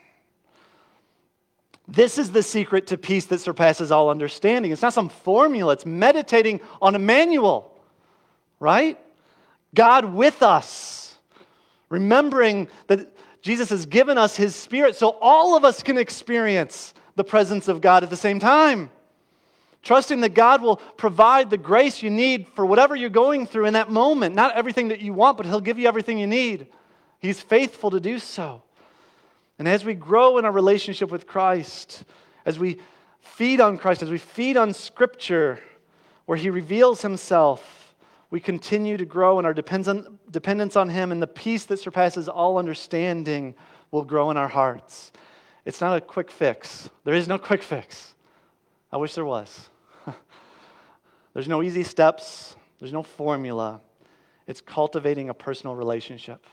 This 1.89 2.19
is 2.19 2.31
the 2.31 2.43
secret 2.43 2.87
to 2.89 2.99
peace 2.99 3.25
that 3.27 3.41
surpasses 3.41 3.91
all 3.91 4.11
understanding. 4.11 4.73
It's 4.73 4.83
not 4.83 4.93
some 4.93 5.09
formula, 5.09 5.73
it's 5.73 5.87
meditating 5.87 6.61
on 6.83 6.95
Emmanuel, 6.95 7.73
right? 8.61 8.99
God 9.75 10.13
with 10.13 10.43
us. 10.43 11.17
Remembering 11.89 12.69
that 12.89 13.17
Jesus 13.41 13.71
has 13.71 13.87
given 13.87 14.19
us 14.19 14.37
his 14.37 14.55
spirit 14.55 14.97
so 14.97 15.17
all 15.23 15.57
of 15.57 15.65
us 15.65 15.83
can 15.83 15.97
experience 15.97 16.93
the 17.17 17.25
presence 17.25 17.67
of 17.67 17.81
God 17.81 18.03
at 18.03 18.11
the 18.11 18.17
same 18.17 18.39
time. 18.39 18.91
Trusting 19.83 20.21
that 20.23 20.35
God 20.35 20.61
will 20.61 20.77
provide 20.77 21.51
the 21.51 21.57
grace 21.57 22.03
you 22.03 22.11
need 22.11 22.49
for 22.55 22.67
whatever 22.67 22.97
you're 22.97 23.11
going 23.11 23.47
through 23.47 23.67
in 23.67 23.75
that 23.75 23.91
moment. 23.91 24.35
Not 24.35 24.57
everything 24.57 24.89
that 24.89 25.01
you 25.01 25.13
want, 25.13 25.37
but 25.37 25.47
He'll 25.47 25.61
give 25.61 25.79
you 25.79 25.87
everything 25.87 26.19
you 26.19 26.27
need. 26.27 26.67
He's 27.21 27.41
faithful 27.41 27.91
to 27.91 28.01
do 28.01 28.19
so. 28.19 28.63
And 29.59 29.67
as 29.67 29.85
we 29.85 29.95
grow 29.95 30.39
in 30.39 30.45
our 30.45 30.53
relationship 30.53 31.11
with 31.11 31.27
Christ, 31.27 32.05
as 32.45 32.59
we 32.59 32.79
feed 33.21 33.61
on 33.61 33.79
Christ, 33.79 34.03
as 34.03 34.11
we 34.11 34.19
feed 34.19 34.57
on 34.57 34.73
Scripture, 34.73 35.61
where 36.27 36.39
He 36.39 36.51
reveals 36.51 37.03
Himself, 37.03 37.95
we 38.31 38.41
continue 38.41 38.97
to 38.97 39.07
grow 39.07 39.39
in 39.39 39.47
our 39.47 39.55
dependence 39.55 40.77
on 40.77 40.89
Him, 40.89 41.13
and 41.13 41.23
the 41.23 41.27
peace 41.27 41.65
that 41.67 41.79
surpasses 41.79 42.29
all 42.29 42.59
understanding 42.59 43.55
will 43.91 44.05
grow 44.05 44.31
in 44.31 44.37
our 44.37 44.49
hearts. 44.49 45.13
It's 45.65 45.81
not 45.81 45.97
a 45.97 46.01
quick 46.01 46.31
fix. 46.31 46.91
There 47.05 47.15
is 47.15 47.27
no 47.27 47.39
quick 47.39 47.63
fix. 47.63 48.15
I 48.91 48.97
wish 48.97 49.15
there 49.15 49.25
was. 49.25 49.69
There's 51.35 51.49
no 51.49 51.63
easy 51.63 51.85
steps, 51.85 52.57
there's 52.81 52.93
no 52.93 53.03
formula. 53.03 53.81
It's 54.47 54.61
cultivating 54.61 55.29
a 55.29 55.35
personal 55.35 55.77
relationship, 55.77 56.47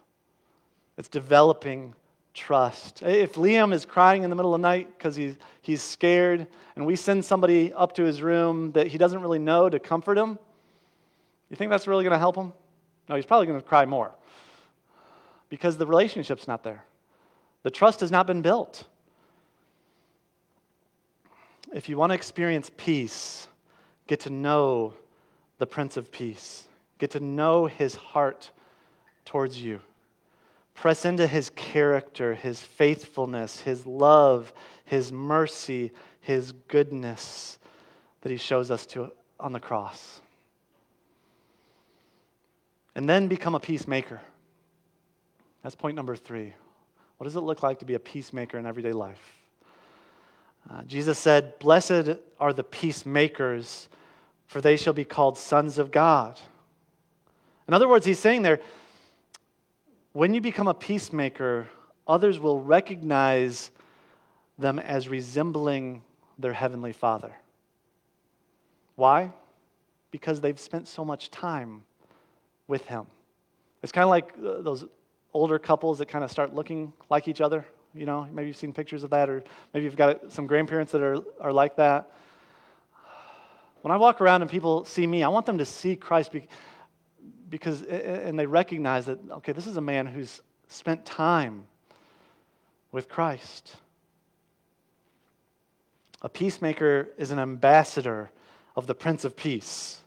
it's 0.98 1.10
developing 1.10 1.94
trust. 2.34 3.02
If 3.02 3.34
Liam 3.34 3.74
is 3.74 3.86
crying 3.86 4.24
in 4.24 4.30
the 4.30 4.36
middle 4.36 4.54
of 4.54 4.62
the 4.62 4.68
night 4.68 4.90
because 4.98 5.16
he's, 5.16 5.36
he's 5.62 5.82
scared, 5.82 6.46
and 6.76 6.86
we 6.86 6.96
send 6.96 7.24
somebody 7.24 7.72
up 7.74 7.96
to 7.96 8.04
his 8.04 8.22
room 8.22 8.74
that 8.74 8.88
he 8.88 8.98
doesn't 8.98 9.22
really 9.22 9.40
know 9.40 9.70
to 9.70 9.80
comfort 9.80 10.18
him, 10.18 10.38
you 11.50 11.56
think 11.56 11.72
that's 11.72 11.88
really 11.88 12.04
going 12.04 12.12
to 12.12 12.20
help 12.20 12.36
him? 12.36 12.52
No, 13.08 13.16
he's 13.16 13.26
probably 13.26 13.48
going 13.48 13.60
to 13.60 13.66
cry 13.66 13.86
more 13.86 14.12
because 15.50 15.78
the 15.78 15.86
relationship's 15.86 16.48
not 16.48 16.64
there. 16.64 16.84
The 17.64 17.72
trust 17.72 18.02
has 18.02 18.12
not 18.12 18.28
been 18.28 18.42
built. 18.42 18.84
If 21.76 21.90
you 21.90 21.98
want 21.98 22.12
to 22.12 22.16
experience 22.16 22.72
peace, 22.78 23.50
get 24.08 24.22
to 24.22 24.30
know 24.30 24.94
the 25.58 25.68
Prince 25.68 25.98
of 25.98 26.10
Peace, 26.10 26.64
get 27.00 27.12
to 27.12 27.20
know 27.20 27.66
his 27.66 27.96
heart 27.96 28.50
towards 29.26 29.62
you. 29.62 29.82
Press 30.74 31.04
into 31.04 31.28
his 31.28 31.50
character, 31.50 32.34
his 32.34 32.62
faithfulness, 32.62 33.60
his 33.60 33.86
love, 33.86 34.54
his 34.86 35.12
mercy, 35.12 35.92
his 36.22 36.54
goodness 36.70 37.60
that 38.22 38.32
he 38.32 38.38
shows 38.38 38.72
us 38.72 38.86
to 38.86 39.12
on 39.38 39.52
the 39.52 39.60
cross. 39.60 40.22
And 42.96 43.10
then 43.10 43.28
become 43.28 43.54
a 43.54 43.60
peacemaker. 43.60 44.22
That's 45.62 45.76
point 45.76 45.98
number 45.98 46.16
three. 46.16 46.54
What 47.18 47.26
does 47.26 47.36
it 47.36 47.42
look 47.42 47.64
like 47.64 47.80
to 47.80 47.86
be 47.86 47.96
a 47.96 48.00
peacemaker 48.00 48.58
in 48.58 48.66
everyday 48.66 48.94
life? 48.94 49.45
Uh, 50.70 50.82
Jesus 50.84 51.20
said, 51.20 51.58
Blessed 51.60 52.18
are 52.40 52.54
the 52.54 52.64
peacemakers, 52.64 53.88
for 54.48 54.62
they 54.62 54.78
shall 54.78 54.94
be 54.94 55.06
called 55.06 55.38
sons 55.38 55.78
of 55.78 55.92
God. 55.92 56.40
In 57.68 57.74
other 57.74 57.88
words, 57.88 58.06
he's 58.06 58.20
saying 58.20 58.42
there, 58.42 58.60
when 60.14 60.34
you 60.34 60.42
become 60.42 60.68
a 60.68 60.74
peacemaker, 60.74 61.68
others 62.08 62.40
will 62.40 62.62
recognize 62.62 63.72
them 64.58 64.80
as 64.80 65.10
resembling 65.10 66.02
their 66.40 66.54
heavenly 66.54 66.94
Father. 66.94 67.34
Why? 68.96 69.32
Because 70.12 70.40
they've 70.40 70.60
spent 70.60 70.88
so 70.88 71.04
much 71.04 71.32
time 71.32 71.84
with 72.68 72.86
Him. 72.86 73.06
It's 73.84 73.92
kind 73.92 74.04
of 74.04 74.10
like 74.10 74.34
uh, 74.38 74.62
those 74.62 74.86
older 75.34 75.60
couples 75.60 76.00
that 76.00 76.08
kind 76.08 76.24
of 76.24 76.32
start 76.32 76.54
looking 76.54 76.94
like 77.10 77.28
each 77.28 77.42
other. 77.42 77.66
You 77.96 78.06
know, 78.06 78.28
maybe 78.32 78.48
you've 78.48 78.58
seen 78.58 78.74
pictures 78.74 79.04
of 79.04 79.10
that, 79.12 79.30
or 79.30 79.44
maybe 79.74 79.86
you've 79.86 79.96
got 79.96 80.32
some 80.32 80.48
grandparents 80.48 80.92
that 80.92 81.02
are, 81.02 81.18
are 81.40 81.54
like 81.54 81.78
that. 81.78 82.12
When 83.82 83.92
I 83.92 83.98
walk 83.98 84.20
around 84.20 84.42
and 84.42 84.52
people 84.52 84.84
see 84.86 85.08
me, 85.08 85.24
I 85.24 85.30
want 85.30 85.46
them 85.46 85.60
to 85.60 85.66
see 85.66 85.96
Christ 85.96 86.32
because, 87.50 87.84
and 87.84 88.38
they 88.38 88.48
recognize 88.48 89.06
that, 89.06 89.20
okay, 89.32 89.54
this 89.54 89.68
is 89.68 89.78
a 89.78 89.82
man 89.82 90.08
who's 90.08 90.42
spent 90.68 91.06
time 91.06 91.66
with 92.92 93.08
Christ. 93.08 93.76
A 96.22 96.30
peacemaker 96.30 97.10
is 97.18 97.32
an 97.32 97.40
ambassador 97.40 98.32
of 98.76 98.88
the 98.88 98.96
Prince 98.96 99.24
of 99.24 99.38
Peace. 99.38 100.00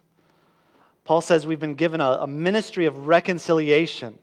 Paul 1.05 1.21
says 1.21 1.47
we've 1.47 1.61
been 1.61 1.75
given 1.75 2.01
a, 2.01 2.19
a, 2.23 2.27
ministry 2.27 2.85
of 2.87 3.07
reconciliation. 3.07 4.19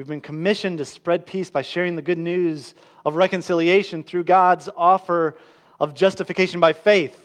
We've 0.00 0.06
been 0.06 0.22
commissioned 0.22 0.78
to 0.78 0.86
spread 0.86 1.26
peace 1.26 1.50
by 1.50 1.60
sharing 1.60 1.94
the 1.94 2.00
good 2.00 2.16
news 2.16 2.74
of 3.04 3.16
reconciliation 3.16 4.02
through 4.02 4.24
God's 4.24 4.66
offer 4.74 5.36
of 5.78 5.92
justification 5.92 6.58
by 6.58 6.72
faith 6.72 7.22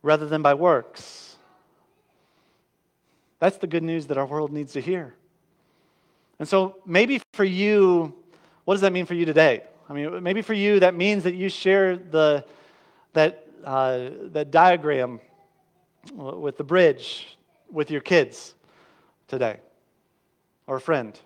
rather 0.00 0.26
than 0.26 0.42
by 0.42 0.54
works. 0.54 1.34
That's 3.40 3.56
the 3.56 3.66
good 3.66 3.82
news 3.82 4.06
that 4.06 4.16
our 4.16 4.26
world 4.26 4.52
needs 4.52 4.74
to 4.74 4.80
hear. 4.80 5.16
And 6.38 6.48
so 6.48 6.76
maybe 6.86 7.20
for 7.32 7.42
you, 7.42 8.14
what 8.64 8.74
does 8.74 8.82
that 8.82 8.92
mean 8.92 9.04
for 9.04 9.14
you 9.14 9.24
today? 9.24 9.64
I 9.90 9.92
mean, 9.92 10.22
maybe 10.22 10.42
for 10.42 10.54
you, 10.54 10.78
that 10.78 10.94
means 10.94 11.24
that 11.24 11.34
you 11.34 11.48
share 11.48 11.96
the, 11.96 12.44
that, 13.12 13.44
uh, 13.64 14.10
that 14.26 14.52
diagram 14.52 15.18
with 16.14 16.58
the 16.58 16.64
bridge 16.64 17.36
with 17.72 17.90
your 17.90 18.02
kids 18.02 18.54
today 19.26 19.58
or 20.68 20.76
a 20.76 20.80
friend. 20.80 21.18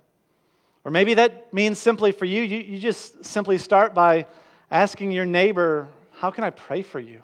Or 0.85 0.91
maybe 0.91 1.14
that 1.14 1.53
means 1.53 1.78
simply 1.78 2.12
for 2.12 2.24
you, 2.24 2.43
you, 2.43 2.59
you 2.59 2.78
just 2.78 3.24
simply 3.24 3.59
start 3.59 3.95
by 3.95 4.26
asking 4.70 5.12
your 5.12 5.26
neighbor, 5.26 5.89
How 6.12 6.31
can 6.31 6.45
I 6.45 6.51
pray 6.51 6.83
for 6.83 7.01
you 7.01 7.22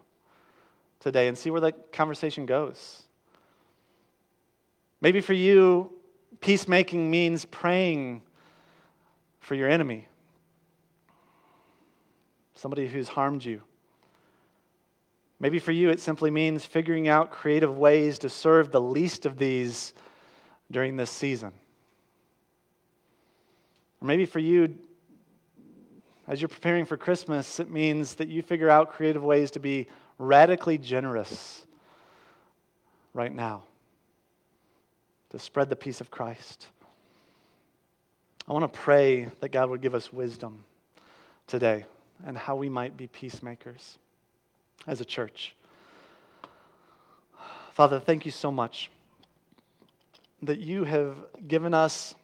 today? 1.01 1.29
and 1.29 1.39
see 1.39 1.51
where 1.51 1.63
that 1.63 1.93
conversation 1.93 2.45
goes. 2.45 3.03
Maybe 5.01 5.21
for 5.21 5.33
you, 5.33 5.93
peacemaking 6.41 7.11
means 7.11 7.45
praying 7.45 8.23
for 9.41 9.55
your 9.55 9.69
enemy, 9.69 10.09
somebody 12.55 12.89
who's 12.89 13.09
harmed 13.09 13.45
you. 13.45 13.63
Maybe 15.39 15.59
for 15.59 15.73
you, 15.73 15.91
it 15.91 16.01
simply 16.01 16.31
means 16.31 16.65
figuring 16.65 17.09
out 17.09 17.31
creative 17.31 17.77
ways 17.77 18.19
to 18.21 18.31
serve 18.31 18.73
the 18.73 18.81
least 18.81 19.27
of 19.27 19.39
these 19.39 19.93
during 20.71 20.97
this 20.97 21.11
season. 21.11 21.53
Or 24.01 24.07
maybe 24.07 24.27
for 24.27 24.39
you, 24.39 24.77
as 26.29 26.41
you're 26.41 26.49
preparing 26.49 26.85
for 26.85 26.97
Christmas, 26.97 27.61
it 27.61 27.71
means 27.71 28.15
that 28.15 28.29
you 28.29 28.43
figure 28.43 28.69
out 28.69 28.93
creative 28.93 29.23
ways 29.23 29.51
to 29.53 29.61
be 29.61 29.89
radically 30.19 30.79
generous 30.79 31.65
right 33.15 33.35
now, 33.35 33.63
to 35.31 35.39
spread 35.39 35.71
the 35.71 35.77
peace 35.77 36.01
of 36.01 36.11
Christ. 36.11 36.67
I 38.49 38.53
want 38.53 38.71
to 38.71 38.79
pray 38.79 39.29
that 39.41 39.51
God 39.51 39.71
would 39.71 39.81
give 39.81 39.95
us 39.95 40.13
wisdom 40.13 40.65
today 41.47 41.85
and 42.25 42.37
how 42.37 42.57
we 42.57 42.69
might 42.69 42.97
be 42.97 43.07
peacemakers 43.07 43.99
as 44.87 45.01
a 45.01 45.05
church. 45.05 45.55
Father, 47.75 48.01
thank 48.01 48.25
you 48.25 48.33
so 48.33 48.51
much 48.51 48.91
that 50.43 50.61
you 50.61 50.85
have 50.85 51.17
given 51.47 51.75
us 51.75 52.15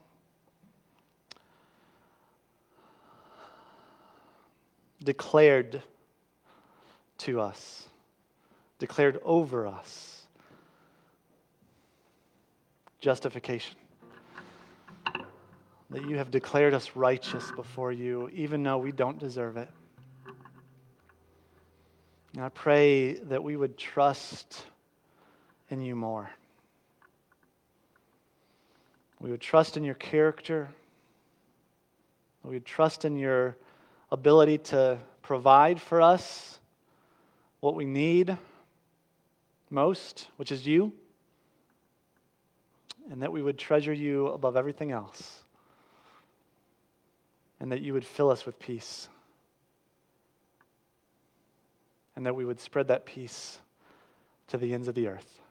declared 5.02 5.82
to 7.18 7.40
us, 7.40 7.88
declared 8.78 9.20
over 9.24 9.66
us 9.66 10.22
justification. 13.00 13.76
That 15.90 16.08
you 16.08 16.16
have 16.16 16.30
declared 16.30 16.72
us 16.72 16.92
righteous 16.94 17.52
before 17.54 17.92
you, 17.92 18.30
even 18.32 18.62
though 18.62 18.78
we 18.78 18.92
don't 18.92 19.18
deserve 19.18 19.58
it. 19.58 19.68
And 22.34 22.42
I 22.42 22.48
pray 22.48 23.14
that 23.14 23.42
we 23.42 23.56
would 23.56 23.76
trust 23.76 24.64
in 25.68 25.82
you 25.82 25.94
more. 25.94 26.30
We 29.20 29.30
would 29.30 29.40
trust 29.40 29.76
in 29.76 29.84
your 29.84 29.94
character. 29.94 30.70
We 32.42 32.54
would 32.54 32.64
trust 32.64 33.04
in 33.04 33.16
your 33.16 33.56
ability 34.12 34.58
to 34.58 34.98
provide 35.22 35.80
for 35.80 36.00
us 36.00 36.60
what 37.58 37.74
we 37.74 37.84
need 37.84 38.36
most, 39.70 40.28
which 40.36 40.52
is 40.52 40.64
you. 40.64 40.92
And 43.10 43.22
that 43.22 43.32
we 43.32 43.42
would 43.42 43.58
treasure 43.58 43.92
you 43.92 44.28
above 44.28 44.56
everything 44.56 44.92
else. 44.92 45.40
And 47.58 47.72
that 47.72 47.80
you 47.80 47.92
would 47.92 48.04
fill 48.04 48.30
us 48.30 48.46
with 48.46 48.60
peace 48.60 49.08
and 52.16 52.26
that 52.26 52.34
we 52.34 52.44
would 52.44 52.60
spread 52.60 52.88
that 52.88 53.06
peace 53.06 53.58
to 54.48 54.58
the 54.58 54.72
ends 54.74 54.88
of 54.88 54.94
the 54.94 55.08
earth. 55.08 55.41